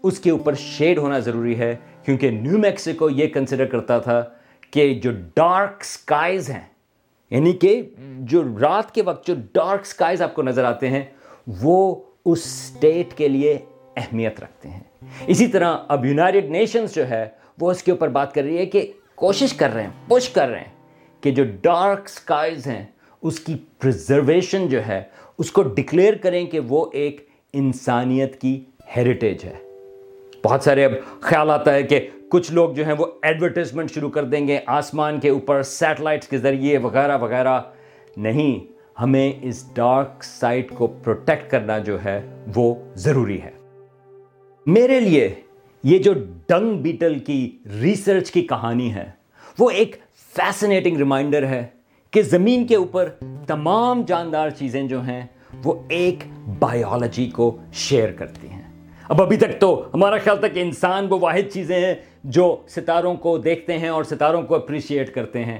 اس 0.03 0.19
کے 0.19 0.29
اوپر 0.29 0.53
شیڈ 0.53 0.97
ہونا 0.97 1.19
ضروری 1.19 1.57
ہے۔ 1.59 1.75
کیونکہ 2.05 2.31
نیو 2.31 2.57
میکسیکو 2.57 3.09
یہ 3.09 3.27
کنسیڈر 3.27 3.65
کرتا 3.65 3.99
تھا 3.99 4.21
کہ 4.71 4.93
جو 4.93 5.11
ڈارک 5.35 5.83
سکائز 5.83 6.49
ہیں 6.49 6.72
یعنی 7.33 7.53
کہ 7.53 7.81
جو 8.19 8.43
رات 8.61 8.91
کے 8.91 9.01
وقت 9.01 9.27
جو 9.27 9.33
ڈارک 9.53 9.85
سکائز 9.85 10.21
آپ 10.21 10.35
کو 10.35 10.43
نظر 10.43 10.63
آتے 10.63 10.89
ہیں، 10.89 11.03
وہ 11.61 11.95
اس 12.25 12.43
سٹیٹ 12.43 13.13
کے 13.13 13.27
لیے 13.27 13.57
اہمیت 13.97 14.39
رکھتے 14.39 14.69
ہیں۔ 14.69 14.79
اسی 15.27 15.47
طرح 15.47 15.77
اب 15.87 16.05
یونائٹڈ 16.05 16.45
نیشنز 16.45 16.95
جو 16.95 17.09
ہے، 17.09 17.29
وہ 17.61 17.71
اس 17.71 17.83
کے 17.83 17.91
اوپر 17.91 18.07
بات 18.07 18.33
کر 18.33 18.43
رہی 18.43 18.57
ہے 18.57 18.65
کہ 18.65 18.91
کوشش 19.15 19.53
کر 19.53 19.73
رہے 19.73 19.83
ہیں 19.83 19.89
پش 20.07 20.29
کر 20.29 20.47
رہے 20.49 20.59
ہیں 20.59 20.71
کہ 21.21 21.31
جو 21.31 21.43
ڈارک 21.61 22.09
سکائز 22.09 22.67
ہیں، 22.67 22.85
اس 23.21 23.39
کی 23.39 23.55
پرزرویشن 23.79 24.67
جو 24.67 24.87
ہے، 24.87 25.03
اس 25.37 25.51
کو 25.51 25.63
ڈکلیئر 25.63 26.13
کریں 26.13 26.45
کہ 26.45 26.59
وہ 26.59 26.85
ایک 26.93 27.27
انسانیت 27.53 28.41
کی 28.41 28.65
ہیریٹیج 28.97 29.45
ہے۔ 29.45 29.57
بہت 30.43 30.63
سارے 30.63 30.85
اب 30.85 30.91
خیال 31.21 31.49
آتا 31.49 31.73
ہے 31.73 31.83
کہ 31.83 32.07
کچھ 32.33 32.51
لوگ 32.51 32.69
جو 32.69 32.85
ہیں 32.85 32.93
وہ 32.97 33.05
ایڈورٹیزمنٹ 33.21 33.91
شروع 33.91 34.09
کر 34.09 34.23
دیں 34.23 34.47
گے 34.47 34.59
آسمان 34.65 35.19
کے 35.19 35.29
اوپر 35.29 35.63
سیٹلائٹس 35.63 36.27
کے 36.27 36.37
ذریعے، 36.37 36.77
وغیرہ 36.77 37.17
وغیرہ۔ 37.17 37.61
نہیں، 38.17 38.71
ہمیں 39.01 39.33
اس 39.41 39.75
ڈارک 39.75 40.23
سائٹ 40.23 40.71
کو 40.71 40.87
پروٹیکٹ 40.87 41.51
کرنا 41.51 41.79
جو 41.79 42.03
ہے 42.05 42.35
وہ 42.55 42.75
ضروری 42.95 43.41
ہے۔ 43.41 43.51
میرے 44.65 44.99
لیے 44.99 45.35
یہ 45.83 45.99
جو 45.99 46.13
ڈنگ 46.47 46.77
بیٹل 46.77 47.19
کی 47.19 47.57
ریسرچ 47.81 48.31
کی 48.31 48.41
کہانی 48.41 48.93
ہے، 48.93 49.09
وہ 49.59 49.69
ایک 49.69 49.95
فیسنیٹنگ 50.35 50.97
ریمائنڈر 50.97 51.45
ہے 51.45 51.67
کہ 52.11 52.21
زمین 52.21 52.67
کے 52.67 52.75
اوپر 52.75 53.09
تمام 53.47 54.01
جاندار 54.01 54.49
چیزیں 54.49 54.83
جو 54.83 55.01
ہیں 55.01 55.27
وہ 55.63 55.73
ایک 55.89 56.17
بایولوجی 56.59 57.29
کو 57.29 57.57
شیئر 57.73 58.11
کرتی 58.11 58.47
ہیں۔ 58.47 58.72
اب 59.09 59.21
ابھی 59.21 59.37
تک 59.37 59.59
تو 59.59 59.85
ہمارا 59.93 60.17
خیال 60.17 60.37
تھا 60.37 60.47
کہ 60.47 60.59
انسان 60.59 61.07
وہ 61.09 61.19
واحد 61.19 61.51
چیزیں 61.53 61.85
ہیں 61.85 61.93
جو 62.23 62.57
ستاروں 62.67 63.15
کو 63.15 63.37
دیکھتے 63.37 63.77
ہیں 63.77 63.89
اور 63.89 64.03
ستاروں 64.03 64.41
کو 64.41 64.55
اپریشیٹ 64.55 65.13
کرتے 65.13 65.45
ہیں۔ 65.45 65.59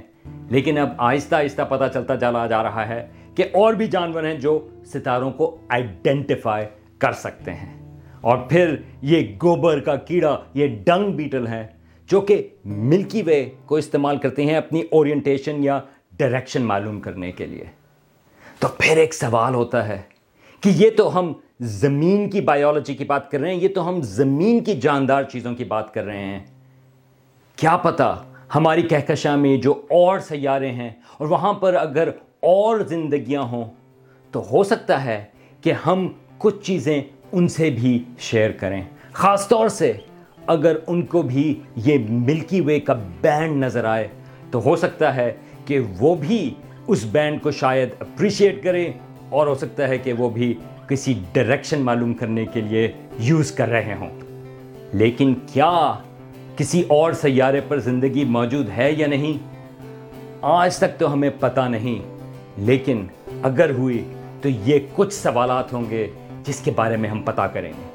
لیکن 0.50 0.78
اب 0.78 0.90
آہستہ 0.98 1.36
آہستہ 1.36 1.62
پتہ 1.62 1.84
چلتا 1.94 2.18
چلا 2.18 2.48
جا 2.48 2.64
رہا 2.64 2.88
ہے 2.88 3.08
کہ 3.36 3.44
اور 3.54 3.74
بھی 3.74 3.88
جانور 3.88 4.24
ہیں 4.24 4.34
جو 4.34 4.68
ستاروں 4.86 5.32
کو 5.32 5.58
آئیڈینٹیفائی 5.70 6.66
کر 6.98 7.12
سکتے 7.12 7.52
ہیں۔ 7.54 8.00
اور 8.22 8.38
پھر 8.38 8.76
یہ 9.02 9.36
گوبر 9.36 9.80
کا 9.80 9.96
کیڑا، 9.96 10.40
یہ 10.54 10.68
ڈنگ 10.68 11.12
بیٹل 11.12 11.48
ہے 11.48 11.68
جو 12.08 12.22
کہ 12.22 12.48
ملکی 12.66 13.22
وے 13.22 13.50
کو 13.66 13.76
استعمال 13.76 14.18
کرتے 14.18 14.46
ہیں 14.46 14.56
اپنی 14.56 14.84
اورینٹیشن 14.92 15.64
یا 15.64 15.80
ڈائریکشن 16.12 16.62
معلوم 16.62 17.00
کرنے 17.00 17.32
کے 17.32 17.46
لیے۔ 17.46 17.66
تو 18.60 18.68
پھر 18.78 18.98
ایک 18.98 19.14
سوال 19.14 19.56
ہوتا 19.56 19.88
ہے 19.88 20.13
کہ 20.64 20.70
یہ 20.70 20.90
تو 20.90 21.20
ہم 21.20 21.34
زمین 21.60 22.30
کی 22.30 22.42
بایولوجی 22.42 22.96
کی 22.96 23.04
بات 23.04 23.32
کر 23.32 23.40
رہے 23.40 23.54
ہیں، 23.54 23.62
یہ 23.62 23.68
تو 23.76 23.90
ہم 23.90 24.02
زمین 24.02 24.64
کی 24.64 24.74
جاندار 24.74 25.24
چیزوں 25.24 25.56
کی 25.56 25.64
بات 25.64 25.94
کر 25.94 26.04
رہے 26.04 26.26
ہیں۔ 26.26 26.40
کیا 27.56 27.78
پتا 27.78 28.16
ہماری 28.56 28.82
کہکشاں 28.82 29.38
میں 29.38 29.58
جو 29.58 29.72
اور 29.72 30.20
سیارے 30.20 30.72
ہیں 30.72 30.90
اور 31.18 31.28
وہاں 31.28 31.54
پر 31.54 31.74
اگر 31.74 32.10
اور 32.40 32.80
زندگیاں 32.80 33.42
ہوں 33.42 33.66
تو 34.32 34.44
ہو 34.52 34.64
سکتا 34.64 35.06
ہے 35.06 35.26
کہ 35.62 35.74
ہم 35.86 36.08
کچھ 36.38 36.64
چیزیں 36.64 37.02
ان 37.32 37.48
سے 37.48 37.70
بھی 37.70 38.04
شیئر 38.20 38.52
کریں۔ 38.52 38.82
خاص 39.14 39.48
طور 39.48 39.68
سے 39.68 39.94
اگر 40.48 40.76
ان 40.88 41.06
کو 41.06 41.22
بھی 41.22 41.60
یہ 41.76 41.98
ملکی 42.10 42.62
وے 42.62 42.80
کا 42.80 42.94
بینڈ 43.22 43.64
نظر 43.64 43.86
آئے 43.86 44.08
تو 44.52 44.62
ہو 44.66 44.76
سکتا 44.76 45.16
ہے 45.16 45.34
کہ 45.66 45.80
وہ 46.00 46.16
بھی 46.16 46.54
اس 46.88 47.06
بینڈ 47.12 47.42
کو 47.42 47.52
شاید 47.52 47.90
اپریشیٹ 48.00 48.64
کریں۔ 48.64 48.94
اور 49.34 49.48
ہو 49.48 49.56
سکتا 49.56 49.88
ہے 49.88 49.98
کہ 49.98 50.14
وہ 50.14 50.30
بھی 50.30 50.54
کسی 50.88 51.14
ڈائریکشن 51.34 51.82
معلوم 51.82 52.14
کرنے 52.14 52.46
کے 52.46 52.62
لیے 52.62 52.92
یوز 53.20 53.52
کر 53.52 53.70
رہے 53.70 53.96
ہوں۔ 54.00 54.10
لیکن 54.94 55.34
کیا 55.54 55.94
کسی 56.58 56.84
اور 56.88 57.14
سیارے 57.14 57.62
پر 57.68 57.80
زندگی 57.80 58.24
موجود 58.24 58.70
ہے 58.78 58.92
یا 58.92 59.08
نہیں؟ 59.08 59.38
آج 60.42 60.78
تک 60.78 61.00
تو 61.00 61.14
ہمیں 61.14 61.30
پتہ 61.40 61.62
نہیں، 61.62 62.18
لیکن 62.58 63.08
اگر 63.44 63.70
ہوئی 63.70 64.04
تو 64.42 64.50
یہ 64.50 64.80
کچھ 64.96 65.14
سوالات 65.14 65.74
ہوں 65.74 65.90
گے 65.90 66.08
جس 66.44 66.60
کے 66.60 66.72
بارے 66.72 66.98
میں 66.98 67.10
ہم 67.10 67.22
پتا 67.22 67.48
کریں 67.48 67.74
گے۔ 67.78 67.93